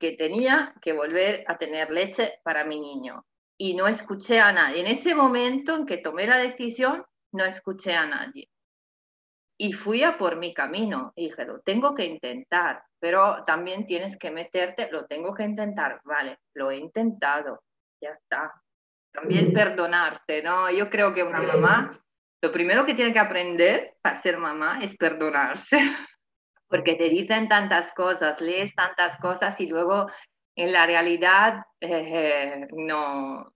que 0.00 0.12
tenía 0.12 0.74
que 0.82 0.92
volver 0.92 1.44
a 1.46 1.58
tener 1.58 1.90
leche 1.92 2.40
para 2.42 2.64
mi 2.64 2.80
niño. 2.80 3.24
Y 3.58 3.74
no 3.74 3.86
escuché 3.86 4.40
a 4.40 4.52
nadie. 4.52 4.80
En 4.80 4.86
ese 4.86 5.14
momento 5.14 5.76
en 5.76 5.86
que 5.86 5.98
tomé 5.98 6.26
la 6.26 6.38
decisión, 6.38 7.04
no 7.32 7.44
escuché 7.44 7.94
a 7.94 8.06
nadie. 8.06 8.48
Y 9.58 9.72
fui 9.72 10.02
a 10.02 10.18
por 10.18 10.36
mi 10.36 10.52
camino. 10.52 11.12
Y 11.14 11.28
dije, 11.28 11.44
lo 11.44 11.60
tengo 11.60 11.94
que 11.94 12.04
intentar, 12.04 12.82
pero 12.98 13.44
también 13.44 13.86
tienes 13.86 14.18
que 14.18 14.30
meterte, 14.30 14.90
lo 14.90 15.06
tengo 15.06 15.34
que 15.34 15.44
intentar. 15.44 16.00
Vale, 16.04 16.38
lo 16.54 16.70
he 16.70 16.76
intentado, 16.76 17.62
ya 18.00 18.10
está. 18.10 18.52
También 19.12 19.52
perdonarte, 19.52 20.42
¿no? 20.42 20.70
Yo 20.70 20.88
creo 20.88 21.14
que 21.14 21.22
una 21.22 21.42
mamá, 21.42 21.92
lo 22.42 22.50
primero 22.50 22.84
que 22.84 22.94
tiene 22.94 23.12
que 23.12 23.18
aprender 23.18 23.94
para 24.00 24.16
ser 24.16 24.38
mamá 24.38 24.80
es 24.82 24.96
perdonarse. 24.96 25.78
porque 26.72 26.94
te 26.94 27.10
dicen 27.10 27.48
tantas 27.48 27.92
cosas, 27.92 28.40
lees 28.40 28.74
tantas 28.74 29.18
cosas 29.18 29.60
y 29.60 29.66
luego 29.66 30.10
en 30.56 30.72
la 30.72 30.86
realidad 30.86 31.64
eh, 31.80 32.66
no, 32.72 33.54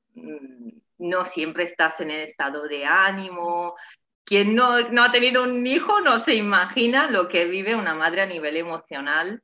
no 0.98 1.24
siempre 1.24 1.64
estás 1.64 2.00
en 2.00 2.10
el 2.10 2.22
estado 2.22 2.66
de 2.68 2.84
ánimo. 2.84 3.76
Quien 4.24 4.54
no, 4.54 4.80
no 4.90 5.04
ha 5.04 5.12
tenido 5.12 5.44
un 5.44 5.66
hijo 5.66 6.00
no 6.00 6.18
se 6.18 6.34
imagina 6.34 7.10
lo 7.10 7.28
que 7.28 7.44
vive 7.44 7.74
una 7.74 7.94
madre 7.94 8.22
a 8.22 8.26
nivel 8.26 8.56
emocional. 8.56 9.42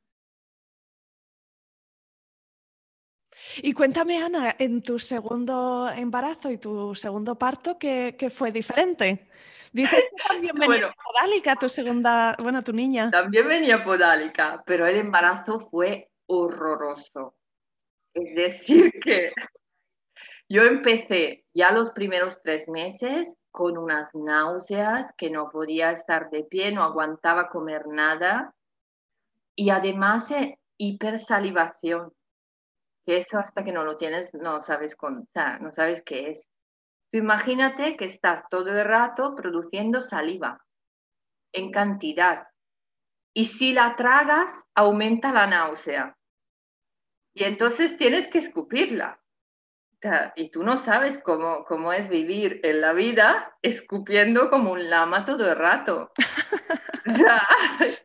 Y 3.57 3.73
cuéntame, 3.73 4.21
Ana, 4.21 4.55
en 4.57 4.81
tu 4.81 4.97
segundo 4.97 5.89
embarazo 5.95 6.49
y 6.49 6.57
tu 6.57 6.95
segundo 6.95 7.37
parto, 7.37 7.77
¿qué, 7.77 8.15
qué 8.17 8.29
fue 8.29 8.51
diferente? 8.51 9.29
Dices 9.71 10.07
que 10.09 10.23
también 10.27 10.55
venía 10.55 10.93
podálica 11.03 11.55
tu 11.55 11.69
segunda, 11.69 12.35
bueno, 12.41 12.63
tu 12.63 12.73
niña. 12.73 13.09
También 13.11 13.47
venía 13.47 13.83
podálica, 13.83 14.63
pero 14.65 14.85
el 14.85 14.97
embarazo 14.97 15.59
fue 15.59 16.11
horroroso. 16.27 17.35
Es 18.13 18.35
decir, 18.35 18.91
que 19.03 19.33
yo 20.49 20.63
empecé 20.63 21.45
ya 21.53 21.71
los 21.71 21.91
primeros 21.91 22.41
tres 22.41 22.67
meses 22.67 23.35
con 23.51 23.77
unas 23.77 24.13
náuseas 24.15 25.11
que 25.17 25.29
no 25.29 25.49
podía 25.49 25.91
estar 25.91 26.29
de 26.29 26.43
pie, 26.43 26.71
no 26.71 26.83
aguantaba 26.83 27.49
comer 27.49 27.87
nada 27.87 28.53
y 29.55 29.69
además 29.69 30.31
eh, 30.31 30.59
hipersalivación, 30.77 32.11
que 33.05 33.17
eso 33.17 33.37
hasta 33.37 33.63
que 33.63 33.71
no 33.71 33.83
lo 33.83 33.97
tienes 33.97 34.33
no 34.33 34.59
sabes 34.61 34.95
contar, 34.95 35.61
no 35.61 35.71
sabes 35.71 36.01
qué 36.03 36.31
es 36.31 36.53
imagínate 37.13 37.95
que 37.95 38.05
estás 38.05 38.43
todo 38.49 38.69
el 38.69 38.83
rato 38.83 39.35
produciendo 39.35 40.01
saliva 40.01 40.59
en 41.53 41.71
cantidad. 41.71 42.47
Y 43.35 43.45
si 43.45 43.71
la 43.73 43.95
tragas, 43.95 44.67
aumenta 44.75 45.31
la 45.31 45.47
náusea. 45.47 46.17
Y 47.33 47.43
entonces 47.43 47.97
tienes 47.97 48.27
que 48.27 48.39
escupirla. 48.39 49.19
y 50.35 50.49
tú 50.49 50.63
no 50.63 50.75
sabes 50.75 51.17
cómo, 51.17 51.63
cómo 51.65 51.93
es 51.93 52.09
vivir 52.09 52.59
en 52.63 52.81
la 52.81 52.91
vida 52.93 53.57
escupiendo 53.61 54.49
como 54.49 54.73
un 54.73 54.89
lama 54.89 55.25
todo 55.25 55.49
el 55.49 55.57
rato. 55.57 56.11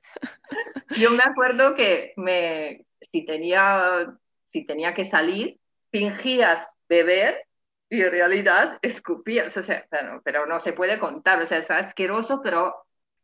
yo 0.97 1.11
me 1.11 1.23
acuerdo 1.25 1.75
que 1.75 2.13
me, 2.17 2.87
si, 3.13 3.25
tenía, 3.25 4.15
si 4.53 4.65
tenía 4.65 4.95
que 4.95 5.05
salir, 5.05 5.59
fingías 5.91 6.67
beber 6.89 7.47
y 7.91 8.03
en 8.03 8.11
realidad 8.11 8.79
escupías, 8.83 9.57
o 9.57 9.63
sea, 9.63 9.87
pero, 10.23 10.47
no 10.47 10.59
se 10.59 10.73
puede 10.73 10.99
contar, 10.99 11.41
o 11.41 11.47
sea, 11.47 11.59
es 11.59 11.71
asqueroso, 11.71 12.43
pero 12.43 12.75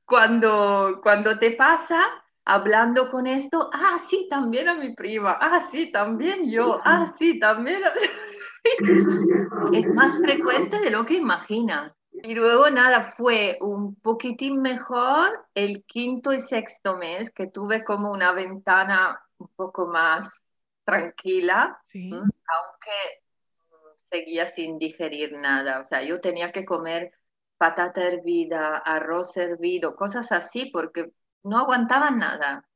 cuando, 0.04 1.00
cuando 1.02 1.38
te 1.38 1.50
pasa 1.52 2.23
hablando 2.44 3.10
con 3.10 3.26
esto, 3.26 3.70
ah, 3.72 3.98
sí, 3.98 4.26
también 4.28 4.68
a 4.68 4.74
mi 4.74 4.94
prima, 4.94 5.38
ah, 5.40 5.68
sí, 5.70 5.90
también 5.90 6.50
yo, 6.50 6.80
ah, 6.84 7.12
sí, 7.18 7.38
también. 7.38 7.82
es 9.72 9.86
más 9.94 10.18
frecuente 10.18 10.78
de 10.78 10.90
lo 10.90 11.04
que 11.04 11.14
imaginas. 11.14 11.92
Y 12.22 12.34
luego 12.34 12.70
nada, 12.70 13.02
fue 13.02 13.58
un 13.60 13.96
poquitín 13.96 14.62
mejor 14.62 15.46
el 15.54 15.84
quinto 15.84 16.32
y 16.32 16.40
sexto 16.40 16.96
mes, 16.96 17.30
que 17.30 17.48
tuve 17.48 17.84
como 17.84 18.12
una 18.12 18.32
ventana 18.32 19.20
un 19.38 19.48
poco 19.48 19.86
más 19.86 20.42
tranquila, 20.84 21.78
aunque 21.92 23.22
seguía 24.10 24.46
sin 24.46 24.78
digerir 24.78 25.32
nada. 25.32 25.80
O 25.80 25.84
sea, 25.86 26.02
yo 26.02 26.20
tenía 26.20 26.52
que 26.52 26.64
comer 26.64 27.12
patata 27.58 28.06
hervida, 28.06 28.78
arroz 28.78 29.36
hervido, 29.36 29.96
cosas 29.96 30.30
así, 30.32 30.66
porque 30.66 31.10
no 31.44 31.58
aguantaban 31.58 32.18
nada. 32.18 32.66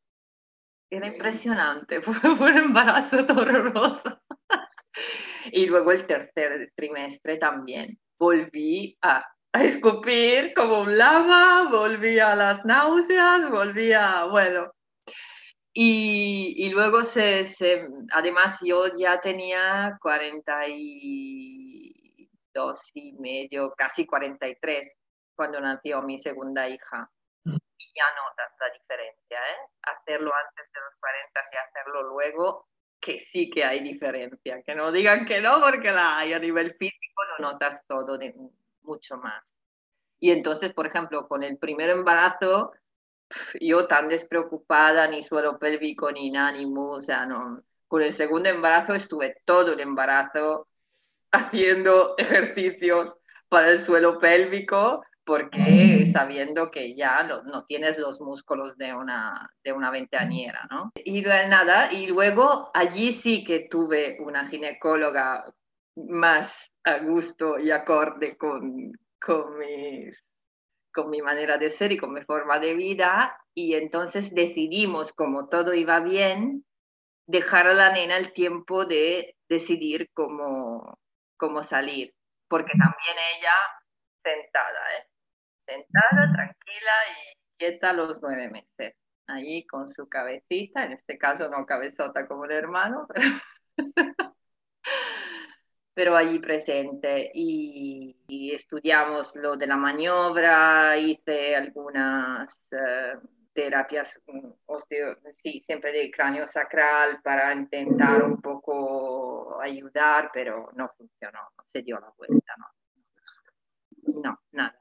Era 0.91 1.09
impresionante, 1.09 2.01
fue, 2.03 2.15
un 2.31 2.57
embarazo 2.57 3.27
horroroso. 3.29 4.21
y 5.53 5.67
luego 5.67 5.93
el 5.93 6.07
tercer 6.07 6.73
trimestre 6.77 7.37
también. 7.37 7.99
Volví 8.19 8.97
a, 9.03 9.25
a 9.53 9.63
escupir 9.63 10.55
como 10.55 10.83
un 10.83 10.97
lava, 10.97 11.69
volví 11.71 12.19
a 12.19 12.35
las 12.35 12.65
náuseas, 12.65 13.51
volví 13.51 13.93
a, 13.93 14.25
bueno, 14.25 14.73
y, 15.81 16.71
luego, 16.71 17.05
se, 17.05 17.47
además, 18.13 18.59
yo 18.63 18.99
ya 18.99 19.21
tenía 19.21 19.97
42 20.03 22.91
y 22.95 23.13
medio, 23.13 23.73
casi 23.77 24.05
43, 24.05 24.99
cuando 25.37 25.61
nació 25.61 26.03
mi 26.03 26.19
segunda 26.19 26.69
hija. 26.69 27.09
Ya 27.95 28.05
notas 28.15 28.53
la 28.61 28.71
diferencia, 28.71 29.39
¿eh? 29.39 29.71
Hacerlo 29.83 30.33
antes 30.47 30.73
de 30.73 30.81
los 30.81 30.95
40 31.01 31.41
y 31.53 31.57
hacerlo 31.57 32.03
luego, 32.05 32.69
que 33.01 33.19
sí 33.19 33.51
que 33.51 33.65
hay 33.65 33.83
diferencia. 33.83 34.63
Que 34.63 34.75
no 34.75 34.93
digan 34.93 35.27
que 35.27 35.41
no, 35.41 35.61
porque 35.61 35.91
la 35.91 36.19
hay 36.19 36.33
a 36.33 36.39
nivel 36.39 36.75
físico, 36.75 37.23
lo 37.39 37.51
notas 37.51 37.85
todo 37.87 38.19
de, 38.19 38.35
mucho 38.83 39.17
más. 39.17 39.43
Y 40.21 40.31
entonces, 40.31 40.73
por 40.73 40.87
ejemplo, 40.87 41.29
con 41.29 41.43
el 41.43 41.59
primer 41.59 41.91
embarazo, 41.91 42.73
yo 43.61 43.87
tan 43.87 44.09
despreocupada, 44.09 45.07
ni 45.07 45.23
suelo 45.23 45.59
pélvico, 45.59 46.11
ni 46.11 46.35
ánimo, 46.37 46.93
o 46.93 47.03
sea, 47.03 47.27
no. 47.27 47.63
Con 47.87 48.03
el 48.03 48.13
segundo 48.13 48.49
embarazo 48.49 48.95
estuve 48.95 49.41
todo 49.45 49.73
el 49.73 49.81
embarazo 49.81 50.69
haciendo 51.31 52.15
ejercicios 52.19 53.17
para 53.49 53.71
el 53.71 53.81
suelo 53.81 54.19
pélvico, 54.19 55.05
porque 55.29 56.07
sabiendo 56.11 56.71
que 56.71 56.95
ya 56.95 57.23
no, 57.23 57.43
no, 57.43 57.67
tienes 57.67 57.99
los 57.99 58.19
músculos 58.19 58.79
de 58.79 58.95
una, 58.95 59.53
de 59.63 59.75
una 59.75 59.91
ventañera, 59.91 60.67
¿no? 60.71 60.91
Y 61.05 61.21
nada, 61.21 61.93
y 61.93 62.07
luego 62.07 62.71
allí 62.73 63.13
sí 63.13 63.45
que 63.45 63.69
tuve 63.71 64.17
una 64.21 64.49
ginecóloga 64.49 65.45
más 65.97 66.73
a 66.83 67.01
gusto 67.01 67.59
y 67.59 67.71
acorde 67.71 68.39
con, 68.39 68.91
con 69.21 69.59
mis 69.59 70.25
con 70.95 71.11
mi 71.11 71.21
manera 71.21 71.59
de 71.59 71.69
ser 71.69 71.93
y 71.93 71.99
con 71.99 72.15
mi 72.15 72.23
forma 72.23 72.59
de 72.59 72.73
vida 72.73 73.39
y 73.55 73.75
entonces 73.75 74.35
decidimos, 74.35 75.13
como 75.13 75.49
todo 75.49 75.75
iba 75.75 76.01
bien, 76.01 76.65
dejar 77.27 77.67
a 77.67 77.75
la 77.75 77.93
nena 77.93 78.17
el 78.17 78.33
tiempo 78.33 78.87
de 78.87 79.37
decidir 79.47 80.09
cómo, 80.15 80.99
cómo 81.37 81.63
salir, 81.63 82.15
porque 82.49 82.73
también 82.73 83.17
ella 83.37 83.53
sentada, 84.23 84.97
¿eh? 84.97 85.18
Sentada, 85.69 86.33
tranquila 86.33 86.93
y 87.11 87.57
quieta 87.59 87.93
los 87.93 88.23
nueve 88.23 88.49
meses, 88.49 88.95
ahí 89.27 89.67
con 89.67 89.89
su 89.89 90.09
cabecita, 90.09 90.85
en 90.85 90.93
este 90.93 91.19
caso 91.19 91.49
no 91.49 91.67
cabezota 91.67 92.27
como 92.27 92.45
el 92.47 92.53
hermano, 92.53 93.07
pero 93.09 93.27
pero 95.99 96.17
allí 96.17 96.39
presente. 96.39 97.33
Y, 97.35 98.15
estudiamos 98.55 99.35
lo 99.37 99.57
de 99.57 99.67
la 99.67 99.77
maniobra, 99.77 100.97
hice 100.97 101.57
algunas 101.57 102.63
eh, 102.71 103.15
terapias, 103.53 104.21
mm, 104.27 104.51
sí, 105.33 105.61
siempre 105.61 105.93
de 105.93 106.11
cráneo 106.11 106.47
sacral 106.47 107.21
para 107.23 107.53
intentar 107.53 108.23
un 108.23 108.41
poco 108.41 109.61
ayudar, 109.61 110.31
pero 110.33 110.71
no 110.75 110.89
funcionó, 110.97 111.41
no 111.57 111.65
se 111.73 111.83
dio 111.83 111.99
la 111.99 112.13
vuelta, 112.17 112.55
no, 112.59 114.23
no 114.23 114.41
nada. 114.53 114.78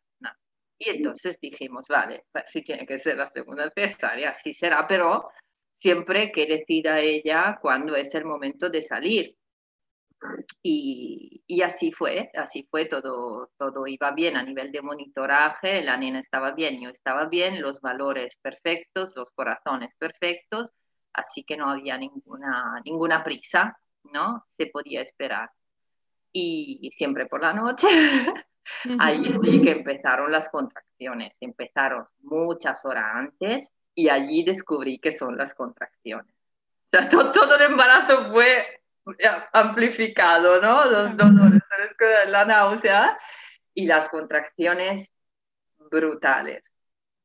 Y 0.80 0.90
entonces 0.90 1.40
dijimos, 1.40 1.88
vale, 1.88 2.26
si 2.46 2.62
tiene 2.62 2.86
que 2.86 3.00
ser 3.00 3.18
la 3.18 3.30
segunda 3.32 3.72
cesárea, 3.72 4.34
sí 4.36 4.54
será, 4.54 4.88
pero 4.88 5.30
siempre 5.80 6.32
que 6.32 6.46
decida 6.46 7.00
ella 7.00 7.58
cuándo 7.62 7.96
es 7.96 8.14
el 8.16 8.26
momento 8.26 8.70
de 8.70 8.82
salir. 8.82 9.36
Y, 10.64 11.44
y, 11.46 11.62
así 11.62 11.92
fue, 11.92 12.32
así 12.36 12.68
fue, 12.72 12.86
todo, 12.88 13.52
todo 13.58 13.86
iba 13.86 14.12
bien 14.12 14.36
a 14.36 14.42
nivel 14.44 14.72
de 14.72 14.82
monitoraje, 14.82 15.84
la 15.84 15.96
nena 15.96 16.20
estaba 16.20 16.52
bien, 16.52 16.82
yo 16.82 16.90
estaba 16.90 17.26
bien, 17.26 17.62
los 17.62 17.82
valores 17.82 18.36
perfectos, 18.42 19.14
los 19.16 19.30
corazones 19.32 19.92
perfectos, 20.00 20.72
así 21.14 21.44
que 21.44 21.56
no 21.56 21.70
había 21.70 22.00
ninguna, 22.00 22.82
ninguna 22.84 23.24
prisa, 23.24 23.78
¿no? 24.06 24.44
Se 24.58 24.68
podía 24.68 25.02
esperar. 25.02 25.52
Y 26.34 26.90
siempre 26.94 27.28
por 27.28 27.42
la 27.42 27.54
noche, 27.54 27.88
ahí 29.00 29.26
sí 29.26 29.62
que 29.62 29.72
empezaron 29.72 30.32
las 30.32 30.50
contracciones, 30.50 31.34
empezaron 31.40 32.08
muchas 32.22 32.84
horas 32.86 33.06
antes 33.14 33.68
y 33.94 34.10
allí 34.10 34.44
descubrí 34.44 35.00
que 35.00 35.12
son 35.12 35.38
las 35.38 35.54
contracciones. 35.54 36.34
O 36.34 36.90
sea, 36.92 37.10
todo, 37.10 37.56
el 37.56 37.72
embarazo 37.72 38.32
fue 38.32 38.82
amplificado, 39.54 40.62
¿no? 40.62 40.86
Los 40.86 41.18
dolores, 41.18 41.64
la 42.28 42.46
náusea 42.46 43.18
y 43.74 43.86
las 43.86 44.10
contracciones 44.10 45.12
brutales. 45.78 46.74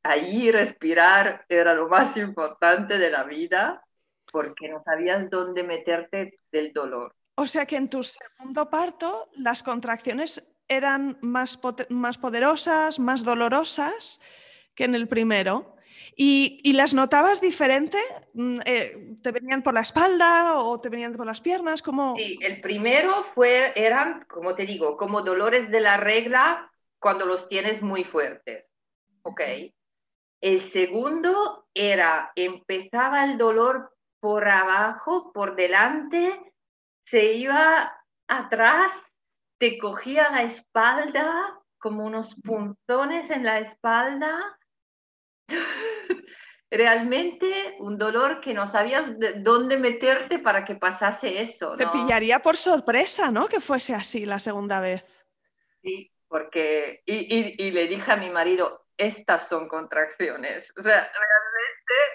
Allí 0.02 0.50
respirar 0.50 1.44
era 1.48 1.74
lo 1.74 1.88
más 1.88 2.16
importante 2.16 2.98
de 2.98 3.10
la 3.10 3.24
vida 3.24 3.84
porque 4.30 4.68
no 4.68 4.82
sabías 4.82 5.28
dónde 5.30 5.62
meterte 5.62 6.38
del 6.50 6.72
dolor. 6.72 7.14
O 7.36 7.46
sea 7.46 7.66
que 7.66 7.76
en 7.76 7.88
tu 7.88 8.02
segundo 8.02 8.68
parto 8.68 9.28
las 9.36 9.62
contracciones 9.62 10.44
eran 10.76 11.18
más, 11.20 11.60
más 11.88 12.18
poderosas, 12.18 12.98
más 12.98 13.24
dolorosas 13.24 14.20
que 14.74 14.84
en 14.84 14.94
el 14.94 15.08
primero. 15.08 15.76
¿Y, 16.16 16.72
las 16.74 16.94
notabas 16.94 17.40
diferente? 17.40 17.98
Mm, 18.34 18.60
eh, 18.66 19.16
¿Te 19.22 19.32
venían 19.32 19.62
por 19.62 19.74
la 19.74 19.80
espalda 19.80 20.58
o 20.58 20.80
te 20.80 20.88
venían 20.88 21.14
por 21.14 21.26
las 21.26 21.40
piernas? 21.40 21.82
¿Cómo... 21.82 22.14
Sí, 22.16 22.38
el 22.42 22.60
primero 22.60 23.24
fue, 23.24 23.72
eran, 23.76 24.24
como 24.28 24.54
te 24.54 24.66
digo, 24.66 24.96
como 24.96 25.22
dolores 25.22 25.70
de 25.70 25.80
la 25.80 25.96
regla 25.96 26.70
cuando 26.98 27.24
los 27.24 27.48
tienes 27.48 27.82
muy 27.82 28.04
fuertes. 28.04 28.74
¿Ok? 29.22 29.40
El 30.40 30.60
segundo 30.60 31.68
era, 31.72 32.32
empezaba 32.34 33.24
el 33.24 33.38
dolor 33.38 33.94
por 34.20 34.46
abajo, 34.48 35.32
por 35.32 35.56
delante, 35.56 36.52
se 37.04 37.34
iba 37.34 37.92
atrás, 38.28 38.92
te 39.62 39.78
cogía 39.78 40.28
la 40.32 40.42
espalda, 40.42 41.56
como 41.78 42.04
unos 42.04 42.34
punzones 42.42 43.30
en 43.30 43.44
la 43.44 43.60
espalda 43.60 44.58
realmente 46.68 47.76
un 47.78 47.96
dolor 47.96 48.40
que 48.40 48.54
no 48.54 48.66
sabías 48.66 49.20
de 49.20 49.34
dónde 49.34 49.76
meterte 49.76 50.40
para 50.40 50.64
que 50.64 50.74
pasase 50.74 51.40
eso. 51.40 51.76
Te 51.76 51.86
pillaría 51.86 52.42
por 52.42 52.56
sorpresa, 52.56 53.30
¿no? 53.30 53.46
Que 53.46 53.60
fuese 53.60 53.94
así 53.94 54.26
la 54.26 54.40
segunda 54.40 54.80
vez. 54.80 55.04
Sí, 55.80 56.10
porque, 56.26 57.04
y, 57.06 57.54
y, 57.64 57.70
le 57.70 57.86
dije 57.86 58.10
a 58.10 58.16
mi 58.16 58.30
marido, 58.30 58.88
estas 58.96 59.48
son 59.48 59.68
contracciones. 59.68 60.72
O 60.76 60.82
sea, 60.82 61.08
realmente 61.08 61.51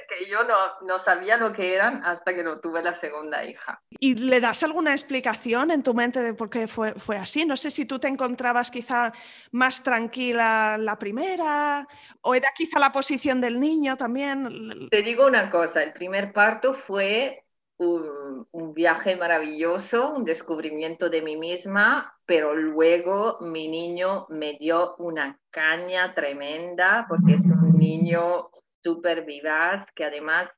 que 0.08 0.30
yo 0.30 0.44
no, 0.44 0.56
no, 0.82 1.00
sabía 1.00 1.38
lo 1.38 1.54
que 1.54 1.74
eran 1.76 2.04
hasta 2.04 2.34
que 2.34 2.44
no 2.44 2.60
tuve 2.60 2.82
la 2.82 2.94
segunda 2.94 3.44
hija. 3.44 3.82
¿Y 4.00 4.16
le 4.16 4.40
das 4.40 4.64
alguna 4.64 4.92
explicación 4.92 5.72
en 5.72 5.84
tu 5.84 5.94
mente 5.94 6.22
de 6.22 6.34
por 6.34 6.50
qué 6.50 6.68
fue, 6.68 6.94
fue 6.94 7.18
así? 7.18 7.46
No 7.46 7.56
sé 7.56 7.72
si 7.72 7.86
tú 7.86 8.00
te 8.00 8.08
encontrabas 8.08 8.72
quizá 8.72 9.12
más 9.52 9.84
tranquila 9.84 10.78
la 10.80 10.98
primera 10.98 11.88
o 12.22 12.36
era 12.36 12.52
quizá 12.56 12.80
la 12.80 12.92
posición 12.92 13.42
del 13.42 13.60
niño 13.60 13.98
también. 13.98 14.90
Te 14.90 15.02
digo 15.02 15.28
una 15.28 15.50
cosa, 15.50 15.84
el 15.84 15.94
primer 15.94 16.34
parto 16.34 16.74
fue 16.74 17.44
un, 17.78 18.48
un, 18.52 18.74
viaje 18.74 19.16
maravilloso, 19.16 20.16
un 20.16 20.26
descubrimiento 20.26 21.10
de 21.10 21.22
mí 21.22 21.36
misma, 21.38 22.18
pero 22.26 22.56
luego 22.56 23.38
mi 23.42 23.68
niño 23.68 24.26
me 24.30 24.58
dio 24.60 24.96
una 24.98 25.40
caña 25.52 26.14
tremenda 26.16 27.06
porque 27.08 27.36
es 27.36 27.46
un 27.46 27.78
niño 27.78 28.50
súper 28.88 29.26
vivaz 29.26 29.92
que 29.92 30.06
además 30.06 30.50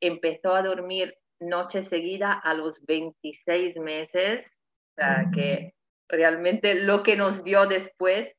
empezó 0.00 0.52
a 0.52 0.62
dormir 0.62 1.16
noche 1.38 1.82
seguida 1.82 2.32
a 2.32 2.54
los 2.54 2.84
26 2.86 3.76
meses, 3.76 4.58
o 4.90 4.94
sea 4.96 5.26
que 5.32 5.74
realmente 6.08 6.74
lo 6.74 7.04
que 7.04 7.14
nos 7.14 7.44
dio 7.44 7.66
después 7.66 8.34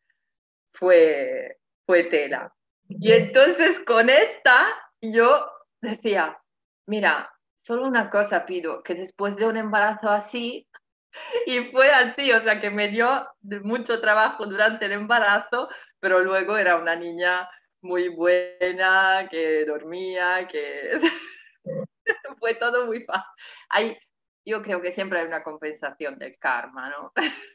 fue, 0.74 1.58
fue 1.86 2.04
tela. 2.04 2.54
Y 2.90 3.14
entonces 3.14 3.80
con 3.80 4.10
esta 4.10 4.58
yo 5.02 5.50
decía, 5.80 6.38
mira, 6.86 7.32
solo 7.66 7.88
una 7.88 8.10
cosa 8.10 8.46
pido, 8.46 8.84
que 8.84 8.94
después 8.94 9.38
de 9.38 9.48
un 9.48 9.56
embarazo 9.56 10.10
así, 10.10 10.68
y 11.48 11.72
fue 11.72 11.90
así, 11.92 12.30
o 12.34 12.42
sea, 12.44 12.60
que 12.60 12.70
me 12.70 12.90
dio 12.90 13.26
mucho 13.64 14.02
trabajo 14.02 14.46
durante 14.46 14.84
el 14.86 14.92
embarazo, 14.92 15.70
pero 16.02 16.20
luego 16.20 16.58
era 16.58 16.76
una 16.76 16.98
niña 16.98 17.50
muy 17.84 18.10
buena, 18.10 19.28
que 19.30 19.66
dormía, 19.66 20.48
que 20.48 20.92
fue 22.40 22.56
todo 22.56 22.86
muy 22.86 23.04
fácil. 23.04 23.98
yo 24.46 24.62
creo 24.62 24.82
que 24.82 24.92
siempre 24.92 25.20
hay 25.20 25.28
una 25.28 25.44
compensación 25.44 26.18
del 26.18 26.38
karma, 26.38 26.90
¿no? 26.90 27.14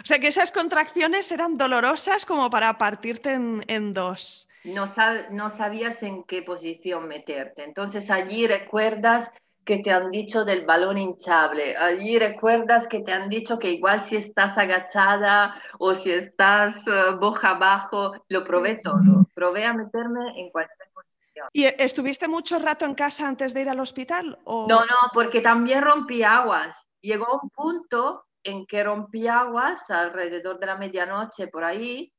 O 0.00 0.06
sea 0.06 0.20
que 0.20 0.28
esas 0.28 0.52
contracciones 0.52 1.32
eran 1.32 1.54
dolorosas 1.54 2.24
como 2.24 2.48
para 2.48 2.78
partirte 2.78 3.32
en, 3.32 3.64
en 3.66 3.92
dos. 3.92 4.48
No, 4.62 4.86
no 5.30 5.50
sabías 5.50 6.00
en 6.04 6.22
qué 6.22 6.42
posición 6.42 7.08
meterte. 7.08 7.64
Entonces 7.64 8.08
allí 8.08 8.46
recuerdas 8.46 9.32
que 9.64 9.78
te 9.78 9.90
han 9.90 10.10
dicho 10.10 10.44
del 10.44 10.64
balón 10.64 10.98
hinchable. 10.98 11.76
Allí 11.76 12.18
recuerdas 12.18 12.86
que 12.86 13.00
te 13.00 13.12
han 13.12 13.28
dicho 13.28 13.58
que 13.58 13.70
igual 13.70 14.00
si 14.00 14.16
estás 14.16 14.58
agachada 14.58 15.60
o 15.78 15.94
si 15.94 16.12
estás 16.12 16.86
uh, 16.86 17.18
boca 17.18 17.50
abajo, 17.50 18.12
lo 18.28 18.44
probé 18.44 18.76
todo. 18.76 19.26
Probé 19.34 19.64
a 19.64 19.72
meterme 19.72 20.38
en 20.38 20.50
cualquier 20.50 20.88
posición. 20.92 21.48
¿Y 21.52 21.64
estuviste 21.64 22.28
mucho 22.28 22.58
rato 22.58 22.84
en 22.84 22.94
casa 22.94 23.26
antes 23.26 23.54
de 23.54 23.62
ir 23.62 23.68
al 23.68 23.80
hospital? 23.80 24.38
O... 24.44 24.66
No, 24.68 24.80
no, 24.80 25.10
porque 25.12 25.40
también 25.40 25.82
rompí 25.82 26.22
aguas. 26.22 26.88
Llegó 27.00 27.40
un 27.42 27.50
punto 27.50 28.26
en 28.42 28.66
que 28.66 28.84
rompí 28.84 29.26
aguas 29.26 29.90
alrededor 29.90 30.58
de 30.58 30.66
la 30.66 30.76
medianoche 30.76 31.48
por 31.48 31.64
ahí 31.64 32.12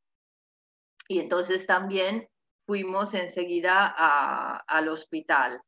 y 1.07 1.19
entonces 1.19 1.67
también 1.67 2.27
fuimos 2.65 3.13
enseguida 3.13 3.93
a, 3.95 4.57
al 4.67 4.89
hospital 4.89 5.61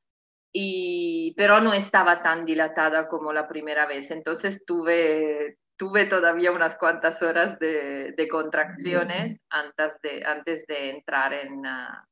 pero 0.53 1.61
no 1.61 1.73
estaba 1.73 2.23
tan 2.23 2.45
dilatada 2.45 3.07
como 3.07 3.33
la 3.33 3.47
primera 3.47 3.85
vez. 3.85 4.11
Entonces 4.11 4.63
tuve, 4.65 5.57
tuve 5.75 6.05
todavía 6.05 6.51
unas 6.51 6.77
cuantas 6.77 7.21
horas 7.21 7.59
de, 7.59 8.27
contracciones 8.29 9.39
antes 9.49 10.01
de, 10.01 10.23
antes 10.25 10.65
de 10.67 10.89
entrar 10.91 11.33
en, 11.33 11.65
ah, 11.65 12.05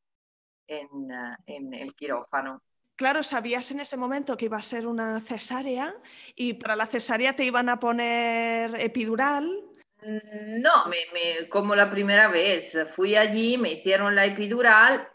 en, 0.67 1.11
ah, 1.11 1.37
en 1.45 1.73
el 1.73 1.93
quirófano. 1.95 2.61
Claro, 2.95 3.23
sabías 3.23 3.71
en 3.71 3.81
ese 3.81 3.97
momento 3.97 4.37
que 4.37 4.45
iba 4.45 4.57
a 4.57 4.61
ser 4.61 4.87
una 4.87 5.19
cesárea 5.19 5.93
y 6.33 6.53
para 6.53 6.77
la 6.77 6.85
cesárea 6.85 7.35
te 7.35 7.43
iban 7.43 7.67
a 7.67 7.77
poner 7.77 8.79
epidural. 8.79 9.63
No, 10.01 10.85
me, 10.87 11.49
como 11.49 11.75
la 11.75 11.89
primera 11.89 12.29
vez. 12.29 12.77
Fui 12.95 13.15
allí, 13.15 13.57
me 13.57 13.73
hicieron 13.73 14.15
la 14.15 14.25
epidural 14.25 15.09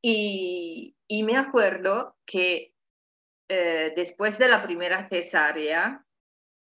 y, 0.00 0.94
y 1.08 1.22
me 1.22 1.36
acuerdo 1.36 2.16
que 2.26 2.74
eh, 3.48 3.92
después 3.96 4.38
de 4.38 4.48
la 4.48 4.62
primera 4.62 5.08
cesárea, 5.08 6.04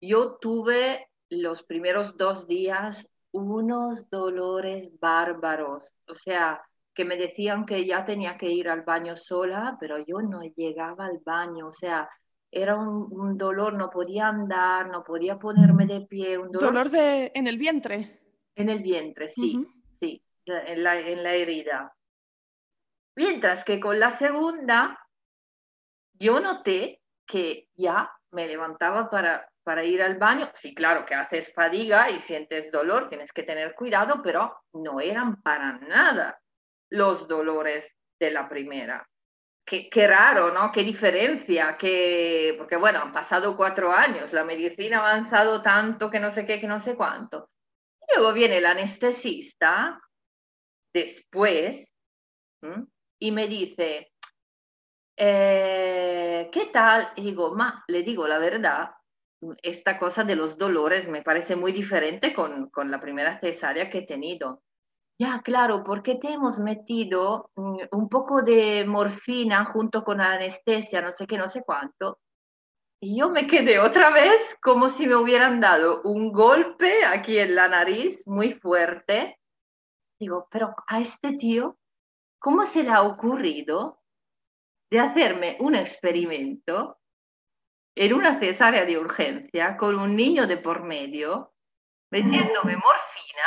yo 0.02 0.38
tuve 0.38 1.10
los 1.30 1.62
primeros 1.64 2.18
dos 2.18 2.48
días 2.48 3.08
unos 3.32 4.10
dolores 4.10 4.98
bárbaros. 5.00 5.94
O 6.08 6.16
sea, 6.16 6.62
que 6.94 7.04
me 7.06 7.18
decían 7.18 7.66
que 7.66 7.86
ya 7.86 8.06
tenía 8.06 8.38
que 8.38 8.50
ir 8.50 8.70
al 8.70 8.82
baño 8.84 9.16
sola, 9.18 9.78
pero 9.80 9.98
yo 10.00 10.22
no 10.22 10.42
llegaba 10.56 11.06
al 11.06 11.20
baño. 11.24 11.68
O 11.68 11.74
sea, 11.74 12.10
era 12.50 12.78
un, 12.78 13.38
dolor, 13.38 13.74
no 13.74 13.90
podía 13.90 14.30
andar, 14.30 14.90
no 14.90 15.04
podía 15.04 15.38
ponerme 15.38 15.86
de 15.86 16.02
pie. 16.02 16.38
Un 16.38 16.52
dolor, 16.52 16.90
de, 16.90 17.32
en 17.36 17.48
el 17.48 17.58
vientre. 17.58 18.22
En 18.56 18.70
el 18.70 18.82
vientre, 18.82 19.28
sí, 19.28 19.68
sí, 20.00 20.24
en 20.46 20.84
la, 20.84 21.00
en 21.00 21.24
la 21.24 21.36
herida. 21.36 21.94
Mientras 23.20 23.66
que 23.66 23.82
con 23.82 24.00
la 24.00 24.12
segunda, 24.12 24.98
yo 26.14 26.40
noté 26.40 27.02
que 27.28 27.68
ya 27.76 28.10
me 28.32 28.48
levantaba 28.48 29.10
para, 29.10 29.46
para 29.62 29.84
ir 29.84 30.02
al 30.02 30.16
baño. 30.16 30.50
Sí, 30.54 30.74
claro 30.74 31.06
que 31.06 31.16
haces 31.16 31.54
fatiga 31.54 32.10
y 32.10 32.22
sientes 32.22 32.72
dolor, 32.72 33.10
tienes 33.10 33.34
que 33.34 33.44
tener 33.44 33.76
cuidado, 33.76 34.22
pero 34.24 34.62
no 34.72 35.02
eran 35.02 35.42
para 35.42 35.74
nada 35.80 36.40
los 36.90 37.28
dolores 37.28 37.94
de 38.22 38.32
la 38.32 38.48
primera. 38.48 39.06
Qué, 39.66 39.90
qué, 39.90 40.08
raro, 40.08 40.54
¿no? 40.54 40.72
Qué 40.72 40.86
diferencia, 40.86 41.76
que, 41.76 42.56
porque 42.58 42.78
bueno, 42.78 43.00
han 43.00 43.12
pasado 43.12 43.58
cuatro 43.58 43.92
años, 43.92 44.32
la 44.32 44.46
medicina 44.46 45.00
ha 45.00 45.12
avanzado 45.12 45.62
tanto 45.62 46.10
que 46.10 46.22
no 46.22 46.32
sé 46.32 46.46
qué, 46.46 46.58
que 46.62 46.68
no 46.68 46.80
sé 46.80 46.96
cuánto. 46.96 47.50
Y 48.00 48.18
luego 48.18 48.32
viene 48.32 48.60
el 48.60 48.66
anestesista 48.66 50.00
después 50.94 51.94
y 53.20 53.32
me 53.32 53.48
dice, 53.48 54.12
eh, 55.18 56.50
¿qué 56.52 56.66
tal? 56.68 57.12
Y 57.16 57.24
digo, 57.24 57.54
ma, 57.54 57.84
le 57.88 58.04
digo 58.04 58.28
la 58.28 58.40
verdad, 58.40 58.92
esta 59.62 59.98
cosa 59.98 60.24
de 60.24 60.36
los 60.36 60.58
dolores 60.58 61.08
me 61.08 61.22
parece 61.22 61.56
muy 61.56 61.72
diferente 61.72 62.34
con, 62.34 62.70
con 62.70 62.90
la 62.90 63.00
primera 63.00 63.40
cesárea 63.40 63.90
que 63.90 64.00
he 64.00 64.06
tenido. 64.06 64.64
Ya, 65.22 65.42
claro, 65.42 65.84
porque 65.84 66.16
te 66.16 66.30
hemos 66.30 66.60
metido 66.60 67.52
mm, 67.56 67.78
un 67.92 68.08
poco 68.08 68.42
de 68.42 68.86
morfina 68.86 69.66
junto 69.66 70.04
con 70.06 70.22
anestesia, 70.22 71.02
no 71.02 71.12
sé 71.12 71.28
qué, 71.28 71.38
no 71.38 71.50
sé 71.50 71.64
cuánto. 71.64 72.20
Y 73.02 73.18
yo 73.18 73.30
me 73.30 73.48
quedé 73.48 73.80
otra 73.80 74.12
vez 74.12 74.58
como 74.62 74.90
si 74.90 75.08
me 75.08 75.16
hubieran 75.16 75.60
dado 75.60 76.02
un 76.04 76.32
golpe 76.32 77.06
aquí 77.06 77.38
en 77.38 77.56
la 77.56 77.68
nariz 77.68 78.26
muy 78.28 78.54
fuerte. 78.54 79.38
Digo, 80.20 80.48
pero 80.52 80.76
a 80.88 81.00
este 81.00 81.34
tío, 81.38 81.78
¿cómo 82.40 82.66
se 82.66 82.84
le 82.84 82.90
ha 82.90 83.04
ocurrido 83.04 84.02
de 84.90 85.00
hacerme 85.00 85.58
un 85.60 85.76
experimento 85.76 87.00
en 87.96 88.14
una 88.14 88.40
cesárea 88.40 88.86
de 88.86 88.98
urgencia 88.98 89.76
con 89.78 90.00
un 90.00 90.16
niño 90.16 90.48
de 90.48 90.58
por 90.58 90.84
medio, 90.84 91.54
metiéndome 92.10 92.76
morfina 92.76 93.44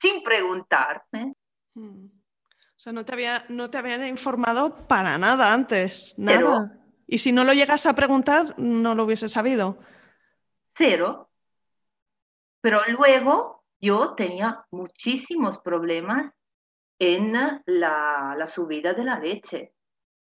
sin 0.00 0.22
preguntarme. 0.22 1.34
Hmm. 1.74 2.06
O 2.06 2.78
sea, 2.78 2.92
no 2.92 3.04
te, 3.04 3.12
había, 3.12 3.46
no 3.48 3.70
te 3.70 3.78
habían 3.78 4.04
informado 4.04 4.86
para 4.86 5.16
nada 5.16 5.52
antes, 5.52 6.14
nada. 6.18 6.78
y 7.06 7.18
si 7.18 7.32
no 7.32 7.44
lo 7.44 7.54
llegas 7.54 7.86
a 7.86 7.94
preguntar, 7.94 8.54
no 8.58 8.94
lo 8.94 9.04
hubiese 9.04 9.28
sabido. 9.28 9.78
Cero. 10.74 11.30
Pero 12.60 12.80
luego 12.88 13.64
yo 13.80 14.14
tenía 14.14 14.66
muchísimos 14.70 15.58
problemas 15.58 16.32
en 16.98 17.32
la, 17.66 18.34
la 18.36 18.46
subida 18.46 18.94
de 18.94 19.04
la 19.04 19.18
leche. 19.18 19.72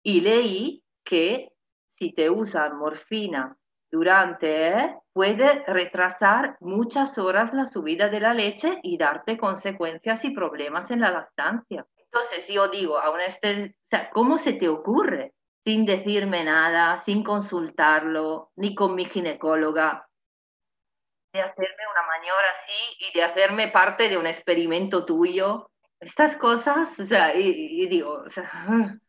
Y 0.02 0.20
leí 0.20 0.82
que 1.04 1.52
si 1.96 2.12
te 2.12 2.28
usan 2.30 2.76
morfina 2.78 3.56
durante, 3.90 4.96
puede 5.12 5.64
retrasar 5.66 6.56
muchas 6.60 7.18
horas 7.18 7.54
la 7.54 7.66
subida 7.66 8.08
de 8.08 8.20
la 8.20 8.34
leche 8.34 8.78
y 8.82 8.98
darte 8.98 9.38
consecuencias 9.38 10.24
y 10.24 10.30
problemas 10.30 10.90
en 10.90 11.00
la 11.00 11.10
lactancia. 11.10 11.86
Entonces 11.96 12.48
yo 12.48 12.68
digo, 12.68 12.98
aún 12.98 13.20
este, 13.20 13.76
¿cómo 14.12 14.38
se 14.38 14.54
te 14.54 14.68
ocurre? 14.68 15.34
Sin 15.64 15.84
decirme 15.84 16.44
nada, 16.44 17.00
sin 17.00 17.24
consultarlo, 17.24 18.52
ni 18.56 18.74
con 18.74 18.94
mi 18.94 19.04
ginecóloga, 19.04 20.06
de 21.36 21.42
hacerme 21.42 21.86
una 21.90 22.06
maniobra 22.06 22.50
así 22.50 22.96
y 22.98 23.12
de 23.12 23.22
hacerme 23.22 23.68
parte 23.68 24.08
de 24.08 24.16
un 24.16 24.26
experimento 24.26 25.04
tuyo. 25.04 25.70
Estas 26.00 26.36
cosas, 26.36 26.98
o 27.00 27.04
sea, 27.04 27.34
y, 27.38 27.48
y 27.82 27.86
digo, 27.86 28.22
o 28.26 28.30
sea, 28.30 28.50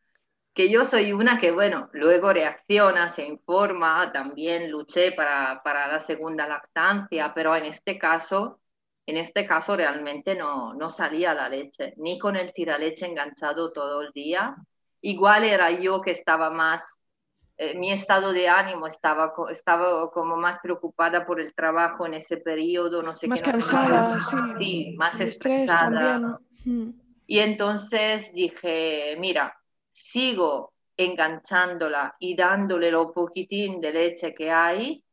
que 0.58 0.68
yo 0.68 0.84
soy 0.84 1.12
una 1.12 1.38
que, 1.38 1.52
bueno, 1.52 1.88
luego 1.92 2.32
reacciona, 2.32 3.10
se 3.10 3.24
informa, 3.24 4.10
también 4.12 4.72
luché 4.72 5.12
para, 5.12 5.62
para 5.62 5.86
la 5.86 6.00
segunda 6.00 6.48
lactancia, 6.48 7.32
pero 7.32 7.54
en 7.54 7.66
este 7.66 7.96
caso, 7.96 8.58
en 9.06 9.18
este 9.18 9.46
caso 9.46 9.76
realmente 9.76 10.34
no, 10.34 10.74
no 10.74 10.90
salía 10.90 11.32
la 11.32 11.48
leche, 11.48 11.94
ni 11.98 12.18
con 12.18 12.34
el 12.34 12.52
tiraleche 12.52 13.06
enganchado 13.06 13.70
todo 13.72 14.02
el 14.02 14.10
día. 14.12 14.56
Igual 15.00 15.44
era 15.44 15.70
yo 15.70 16.00
que 16.00 16.10
estaba 16.10 16.50
más, 16.50 16.98
eh, 17.56 17.78
mi 17.78 17.92
estado 17.92 18.32
de 18.32 18.48
ánimo 18.48 18.88
estaba, 18.88 19.32
estaba 19.52 20.10
como 20.10 20.36
más 20.36 20.58
preocupada 20.58 21.24
por 21.24 21.40
el 21.40 21.54
trabajo 21.54 22.04
en 22.04 22.14
ese 22.14 22.36
periodo, 22.38 23.00
no 23.00 23.14
sé 23.14 23.28
más 23.28 23.44
qué. 23.44 23.52
Cansada, 23.52 23.88
más 23.88 24.08
cansada, 24.08 24.58
sí. 24.58 24.64
sí. 24.64 24.94
más 24.96 25.20
estresada. 25.20 26.40
Mm. 26.64 26.90
Y 27.26 27.38
entonces 27.40 28.32
dije, 28.32 29.16
mira, 29.18 29.58
sigo 29.92 30.72
enganchándola 30.96 32.16
y 32.18 32.34
dándole 32.34 32.90
lo 32.90 33.12
poquitín 33.12 33.80
de 33.80 33.92
leche 33.92 34.34
que 34.34 34.50
hay, 34.50 35.04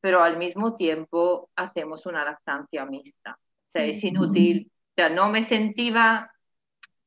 pero 0.00 0.22
al 0.22 0.36
mismo 0.36 0.76
tiempo 0.76 1.50
hacemos 1.56 2.06
una 2.06 2.24
lactancia 2.24 2.84
mixta. 2.86 3.32
O 3.32 3.70
sea, 3.70 3.84
es 3.84 4.02
inútil. 4.04 4.70
O 4.70 4.92
sea, 4.94 5.08
no 5.08 5.28
me 5.28 5.42
sentía 5.42 6.30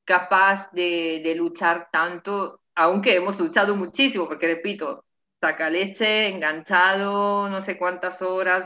capaz 0.04 0.72
de, 0.72 1.22
de 1.24 1.36
luchar 1.36 1.90
tanto, 1.92 2.62
aunque 2.76 3.16
hemos 3.16 3.40
luchado 3.40 3.76
muchísimo, 3.76 4.28
porque 4.28 4.48
repito, 4.48 5.06
saca 5.40 5.70
leche, 5.70 6.28
enganchado, 6.28 7.50
no 7.50 7.62
sé 7.62 7.78
cuántas 7.78 8.22
horas, 8.22 8.66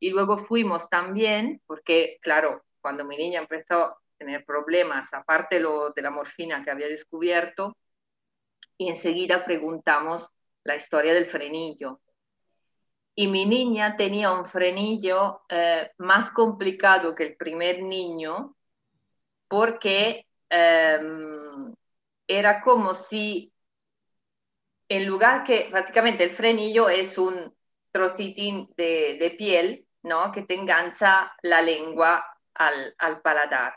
y 0.00 0.10
luego 0.10 0.38
fuimos 0.38 0.88
también, 0.88 1.62
porque 1.66 2.18
claro, 2.20 2.62
cuando 2.82 3.04
mi 3.04 3.16
niña 3.16 3.40
empezó 3.40 4.02
tener 4.22 4.44
problemas, 4.44 5.12
aparte 5.14 5.58
lo, 5.58 5.90
de 5.90 6.02
la 6.02 6.10
morfina 6.10 6.62
que 6.62 6.70
había 6.70 6.86
descubierto, 6.86 7.76
y 8.78 8.88
enseguida 8.88 9.44
preguntamos 9.44 10.30
la 10.62 10.76
historia 10.76 11.12
del 11.12 11.26
frenillo. 11.26 12.00
Y 13.16 13.26
mi 13.26 13.44
niña 13.44 13.96
tenía 13.96 14.30
un 14.32 14.46
frenillo 14.46 15.42
eh, 15.48 15.90
más 15.98 16.30
complicado 16.30 17.14
que 17.14 17.24
el 17.24 17.36
primer 17.36 17.82
niño 17.82 18.56
porque 19.48 20.26
eh, 20.48 21.00
era 22.26 22.60
como 22.60 22.94
si 22.94 23.52
en 24.88 25.06
lugar 25.06 25.44
que 25.44 25.68
prácticamente 25.70 26.24
el 26.24 26.30
frenillo 26.30 26.88
es 26.88 27.18
un 27.18 27.54
trocitín 27.90 28.72
de, 28.76 29.18
de 29.18 29.30
piel, 29.36 29.86
¿no? 30.02 30.32
Que 30.32 30.42
te 30.42 30.54
engancha 30.54 31.34
la 31.42 31.60
lengua 31.60 32.31
al, 32.54 32.94
al 32.98 33.20
paladar 33.20 33.74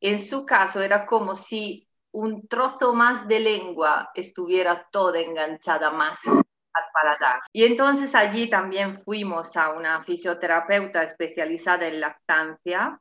en 0.00 0.18
su 0.18 0.44
caso 0.44 0.82
era 0.82 1.06
como 1.06 1.34
si 1.34 1.88
un 2.12 2.46
trozo 2.48 2.92
más 2.94 3.26
de 3.28 3.40
lengua 3.40 4.10
estuviera 4.14 4.86
toda 4.90 5.20
enganchada 5.20 5.90
más 5.90 6.18
al 6.26 6.84
paladar. 6.92 7.40
Y 7.52 7.64
entonces 7.64 8.14
allí 8.14 8.48
también 8.48 8.98
fuimos 9.00 9.56
a 9.56 9.70
una 9.70 10.04
fisioterapeuta 10.04 11.02
especializada 11.02 11.86
en 11.86 12.00
lactancia 12.00 13.00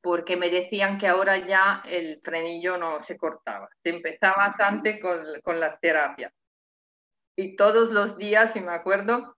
porque 0.00 0.36
me 0.36 0.48
decían 0.50 0.98
que 0.98 1.08
ahora 1.08 1.38
ya 1.38 1.82
el 1.84 2.20
frenillo 2.22 2.78
no 2.78 3.00
se 3.00 3.16
cortaba, 3.16 3.68
se 3.82 3.90
empezaba 3.90 4.54
antes 4.58 5.00
con, 5.00 5.24
con 5.42 5.58
las 5.58 5.80
terapias. 5.80 6.32
Y 7.36 7.56
todos 7.56 7.90
los 7.90 8.16
días, 8.16 8.52
si 8.52 8.60
me 8.60 8.72
acuerdo, 8.72 9.36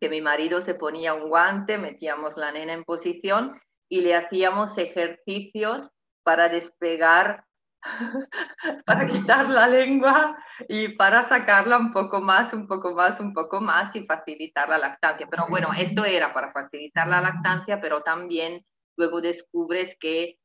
que 0.00 0.08
mi 0.08 0.20
marido 0.20 0.60
se 0.60 0.74
ponía 0.74 1.14
un 1.14 1.28
guante, 1.28 1.78
metíamos 1.78 2.36
la 2.36 2.52
nena 2.52 2.72
en 2.74 2.84
posición 2.84 3.60
y 3.88 4.00
le 4.00 4.14
hacíamos 4.14 4.76
ejercicios 4.78 5.90
para 6.22 6.48
despegar, 6.48 7.44
para 8.86 9.06
quitar 9.06 9.48
la 9.48 9.68
lengua 9.68 10.36
y 10.68 10.88
para 10.88 11.22
sacarla 11.22 11.78
un 11.78 11.92
poco 11.92 12.20
más, 12.20 12.52
un 12.52 12.66
poco 12.66 12.94
más, 12.94 13.20
un 13.20 13.32
poco 13.32 13.60
más 13.60 13.94
y 13.94 14.04
facilitar 14.06 14.68
la 14.68 14.78
lactancia. 14.78 15.26
Pero 15.30 15.46
bueno, 15.48 15.70
esto 15.76 16.04
era 16.04 16.34
para 16.34 16.52
facilitar 16.52 17.06
la 17.06 17.20
lactancia, 17.20 17.80
pero 17.80 18.02
también 18.02 18.64
luego 18.96 19.20
descubres 19.20 19.96
que 20.00 20.38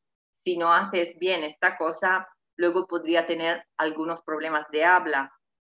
si 0.44 0.58
no 0.58 0.74
haces 0.74 1.18
bien 1.20 1.44
esta 1.44 1.78
cosa, 1.78 2.28
luego 2.58 2.88
podría 2.88 3.26
tener 3.26 3.66
algunos 3.78 4.22
problemas 4.22 4.68
de 4.72 4.86
habla 4.86 5.32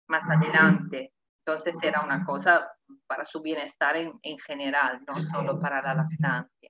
más 0.08 0.30
adelante. 0.30 1.14
Entonces 1.46 1.78
era 1.82 2.02
una 2.02 2.26
cosa 2.26 2.72
para 3.08 3.26
su 3.26 3.42
bienestar 3.42 3.96
en, 3.98 4.20
en 4.22 4.38
general, 4.40 5.02
no 5.08 5.16
solo 5.16 5.60
para 5.60 5.82
la 5.82 5.94
lactancia. 5.96 6.63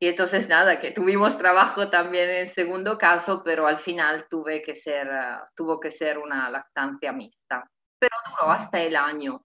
Y 0.00 0.06
entonces 0.06 0.48
nada, 0.48 0.80
que 0.80 0.92
tuvimos 0.92 1.36
trabajo 1.38 1.90
también 1.90 2.30
en 2.30 2.48
segundo 2.48 2.96
caso, 2.96 3.42
pero 3.44 3.66
al 3.66 3.78
final 3.78 4.26
tuve 4.28 4.62
que 4.62 4.74
ser, 4.74 5.08
uh, 5.08 5.46
tuvo 5.56 5.80
que 5.80 5.90
ser 5.90 6.18
una 6.18 6.48
lactancia 6.50 7.12
mixta. 7.12 7.68
Pero 7.98 8.16
duró 8.26 8.52
hasta 8.52 8.80
el 8.80 8.94
año 8.94 9.44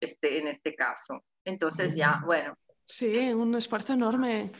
este, 0.00 0.38
en 0.38 0.46
este 0.46 0.76
caso. 0.76 1.24
Entonces 1.44 1.96
ya, 1.96 2.22
bueno. 2.24 2.56
Sí, 2.86 3.32
un 3.32 3.54
esfuerzo 3.56 3.94
enorme. 3.94 4.52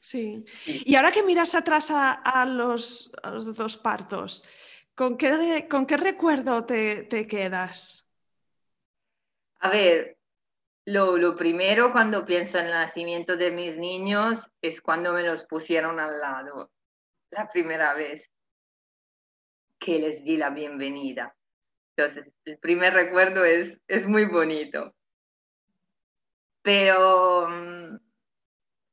Sí. 0.00 0.44
Y 0.64 0.96
ahora 0.96 1.12
que 1.12 1.22
miras 1.22 1.54
atrás 1.54 1.90
a, 1.90 2.12
a, 2.12 2.46
los, 2.46 3.12
a 3.22 3.30
los, 3.30 3.54
dos 3.54 3.76
partos, 3.76 4.44
¿con 4.94 5.18
qué, 5.18 5.68
con 5.70 5.84
qué 5.84 5.98
recuerdo 5.98 6.64
te, 6.64 7.04
te 7.04 7.26
quedas? 7.26 8.10
A 9.58 9.68
ver, 9.68 10.16
lo, 10.86 11.16
lo, 11.16 11.36
primero 11.36 11.92
cuando 11.92 12.24
pienso 12.24 12.58
en 12.58 12.66
el 12.66 12.72
nacimiento 12.72 13.36
de 13.36 13.50
mis 13.50 13.76
niños 13.76 14.50
es 14.62 14.80
cuando 14.80 15.12
me 15.12 15.22
los 15.22 15.44
pusieron 15.44 16.00
al 16.00 16.20
lado, 16.20 16.70
la 17.30 17.48
primera 17.48 17.94
vez 17.94 18.30
que 19.78 19.98
les 19.98 20.24
di 20.24 20.36
la 20.36 20.50
bienvenida. 20.50 21.34
Entonces, 21.96 22.32
el 22.44 22.58
primer 22.58 22.94
recuerdo 22.94 23.44
es, 23.44 23.78
es 23.88 24.06
muy 24.06 24.24
bonito. 24.26 24.94
Pero, 26.62 27.48
mm, 27.48 27.98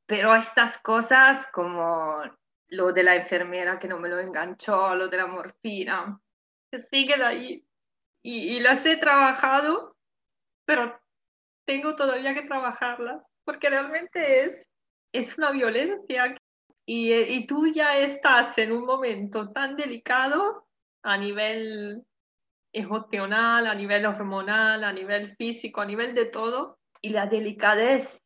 pero 0.06 0.34
estas 0.34 0.78
cosas 0.78 1.46
como 1.52 2.22
lo 2.68 2.92
de 2.92 3.02
la 3.02 3.16
enfermera 3.16 3.78
que 3.78 3.88
no 3.88 3.98
me 3.98 4.08
lo 4.08 4.18
enganchó, 4.18 4.94
lo 4.94 5.08
de 5.08 5.16
la 5.16 5.26
morfina, 5.26 6.20
que 6.70 6.78
siguen 6.78 7.22
ahí. 7.22 7.64
Y, 8.22 8.56
y 8.56 8.60
las 8.60 8.84
he 8.84 8.96
trabajado, 8.96 9.96
pero 10.64 11.00
tengo 11.68 11.96
todavía 11.96 12.32
que 12.32 12.44
trabajarlas, 12.44 13.30
porque 13.44 13.68
realmente 13.68 14.44
es, 14.44 14.70
es 15.12 15.36
una 15.36 15.50
violencia 15.50 16.34
y, 16.86 17.12
y 17.12 17.46
tú 17.46 17.66
ya 17.66 17.98
estás 17.98 18.56
en 18.56 18.72
un 18.72 18.86
momento 18.86 19.52
tan 19.52 19.76
delicado 19.76 20.66
a 21.02 21.18
nivel 21.18 22.06
emocional, 22.72 23.66
a 23.66 23.74
nivel 23.74 24.06
hormonal, 24.06 24.82
a 24.82 24.94
nivel 24.94 25.36
físico, 25.36 25.82
a 25.82 25.84
nivel 25.84 26.14
de 26.14 26.24
todo. 26.24 26.78
Y 27.02 27.10
la 27.10 27.26
delicadez 27.26 28.22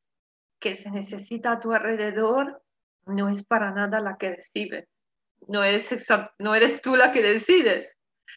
que 0.60 0.76
se 0.76 0.92
necesita 0.92 1.50
a 1.50 1.60
tu 1.60 1.72
alrededor 1.72 2.62
no 3.06 3.28
es 3.28 3.42
para 3.42 3.72
nada 3.72 3.98
la 3.98 4.18
que 4.18 4.36
recibes. 4.36 4.88
No 5.48 5.64
eres, 5.64 5.88
no 6.38 6.54
eres 6.54 6.80
tú 6.80 6.94
la 6.94 7.10
que 7.10 7.22
decides. 7.22 7.92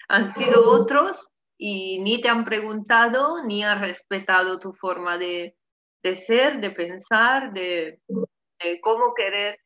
Han 0.08 0.34
sido 0.34 0.68
otros 0.68 1.30
y 1.58 2.00
ni 2.00 2.22
te 2.22 2.30
han 2.30 2.46
preguntado 2.46 3.44
ni 3.44 3.64
han 3.64 3.82
respetado 3.82 4.60
tu 4.60 4.74
forma 4.74 5.18
de, 5.18 5.56
de 6.04 6.16
ser, 6.16 6.60
de 6.60 6.72
pensar, 6.72 7.54
de, 7.54 8.02
de 8.08 8.82
cómo 8.82 9.14
querer 9.14 9.60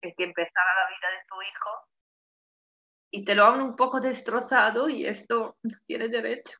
que 0.00 0.24
empezara 0.24 0.74
la 0.74 0.88
vida 0.88 1.10
de 1.10 1.26
tu 1.28 1.42
hijo 1.42 1.70
y 3.10 3.24
te 3.24 3.34
lo 3.34 3.46
han 3.46 3.60
un 3.60 3.76
poco 3.76 4.00
destrozado 4.00 4.88
y 4.88 5.06
esto 5.06 5.56
no 5.62 5.78
tiene 5.86 6.08
derecho. 6.08 6.58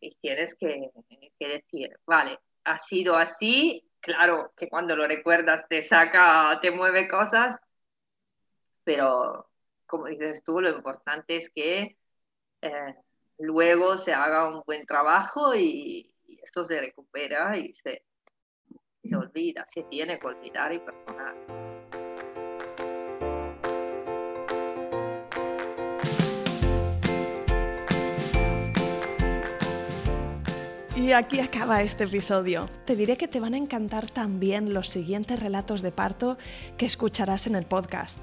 Y 0.00 0.14
tienes 0.16 0.54
que, 0.54 0.90
que 1.38 1.48
decir, 1.48 1.98
vale, 2.06 2.38
ha 2.64 2.78
sido 2.78 3.16
así, 3.16 3.86
claro 4.00 4.52
que 4.56 4.68
cuando 4.68 4.96
lo 4.96 5.06
recuerdas 5.06 5.66
te 5.68 5.82
saca, 5.82 6.58
te 6.60 6.70
mueve 6.70 7.06
cosas, 7.06 7.58
pero 8.82 9.48
como 9.86 10.06
dices 10.06 10.42
tú, 10.42 10.60
lo 10.60 10.70
importante 10.70 11.36
es 11.36 11.50
que 11.50 11.98
eh, 12.62 12.94
luego 13.38 13.96
se 13.96 14.12
haga 14.12 14.48
un 14.48 14.62
buen 14.66 14.86
trabajo 14.86 15.54
y, 15.54 16.12
y, 16.26 16.40
esto 16.42 16.64
se 16.64 16.80
recupera 16.80 17.56
y 17.56 17.74
se, 17.74 18.04
se 19.02 19.16
olvida, 19.16 19.66
se 19.68 19.82
tiene 19.84 20.18
que 20.18 20.26
olvidar 20.26 20.72
y 20.72 20.78
perdonar. 20.78 21.34
Y 30.96 31.12
aquí 31.12 31.40
acaba 31.40 31.82
este 31.82 32.04
episodio. 32.04 32.68
Te 32.84 32.96
diré 32.96 33.16
que 33.16 33.28
te 33.28 33.38
van 33.38 33.54
a 33.54 33.58
encantar 33.58 34.08
también 34.10 34.72
los 34.72 34.88
siguientes 34.88 35.38
relatos 35.38 35.82
de 35.82 35.92
parto 35.92 36.38
que 36.78 36.86
escucharás 36.86 37.46
en 37.46 37.54
el 37.54 37.66
podcast. 37.66 38.18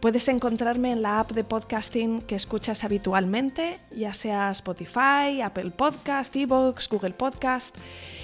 Puedes 0.00 0.28
encontrarme 0.28 0.92
en 0.92 1.02
la 1.02 1.20
app 1.20 1.32
de 1.32 1.42
podcasting 1.42 2.20
que 2.20 2.36
escuchas 2.36 2.84
habitualmente, 2.84 3.80
ya 3.90 4.12
sea 4.12 4.50
Spotify, 4.50 5.40
Apple 5.42 5.70
Podcast, 5.70 6.36
Evox, 6.36 6.88
Google 6.88 7.14
Podcast. 7.14 7.74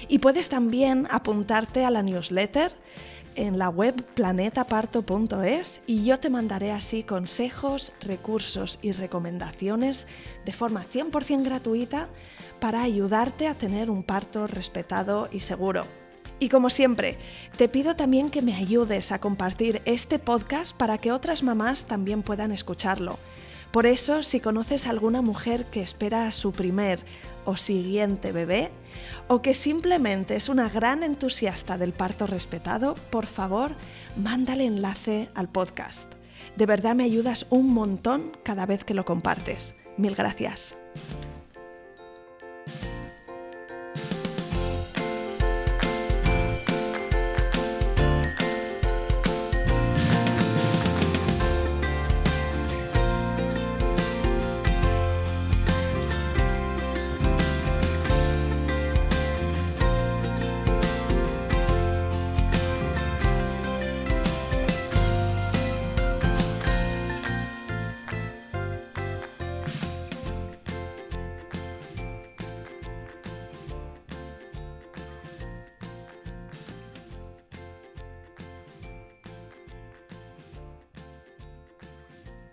Y 0.07 0.19
puedes 0.19 0.49
también 0.49 1.07
apuntarte 1.09 1.83
a 1.83 1.91
la 1.91 2.03
newsletter 2.03 2.73
en 3.35 3.57
la 3.57 3.69
web 3.69 4.03
planetaparto.es 4.13 5.81
y 5.87 6.05
yo 6.05 6.19
te 6.19 6.29
mandaré 6.29 6.71
así 6.71 7.03
consejos, 7.03 7.91
recursos 8.01 8.77
y 8.83 8.91
recomendaciones 8.91 10.07
de 10.45 10.53
forma 10.53 10.85
100% 10.85 11.43
gratuita 11.43 12.07
para 12.59 12.83
ayudarte 12.83 13.47
a 13.47 13.55
tener 13.55 13.89
un 13.89 14.03
parto 14.03 14.45
respetado 14.45 15.27
y 15.31 15.39
seguro. 15.39 16.02
Y 16.43 16.49
como 16.49 16.69
siempre, 16.69 17.17
te 17.55 17.69
pido 17.69 17.95
también 17.95 18.29
que 18.29 18.41
me 18.41 18.53
ayudes 18.53 19.13
a 19.13 19.19
compartir 19.19 19.81
este 19.85 20.19
podcast 20.19 20.75
para 20.75 20.97
que 20.97 21.13
otras 21.13 21.41
mamás 21.41 21.85
también 21.85 22.21
puedan 22.21 22.51
escucharlo. 22.51 23.17
Por 23.71 23.85
eso, 23.85 24.23
si 24.23 24.41
conoces 24.41 24.85
a 24.85 24.89
alguna 24.89 25.21
mujer 25.21 25.63
que 25.63 25.79
espera 25.79 26.27
a 26.27 26.33
su 26.33 26.51
primer 26.51 26.99
o 27.45 27.55
siguiente 27.55 28.33
bebé, 28.33 28.71
o 29.29 29.41
que 29.41 29.53
simplemente 29.53 30.35
es 30.35 30.49
una 30.49 30.67
gran 30.67 31.01
entusiasta 31.03 31.77
del 31.77 31.93
parto 31.93 32.27
respetado, 32.27 32.95
por 33.09 33.25
favor, 33.25 33.71
mándale 34.17 34.65
enlace 34.65 35.29
al 35.35 35.47
podcast. 35.47 36.11
De 36.57 36.65
verdad 36.65 36.93
me 36.93 37.05
ayudas 37.05 37.45
un 37.51 37.73
montón 37.73 38.37
cada 38.43 38.65
vez 38.65 38.83
que 38.83 38.93
lo 38.93 39.05
compartes. 39.05 39.77
Mil 39.95 40.13
gracias. 40.13 40.75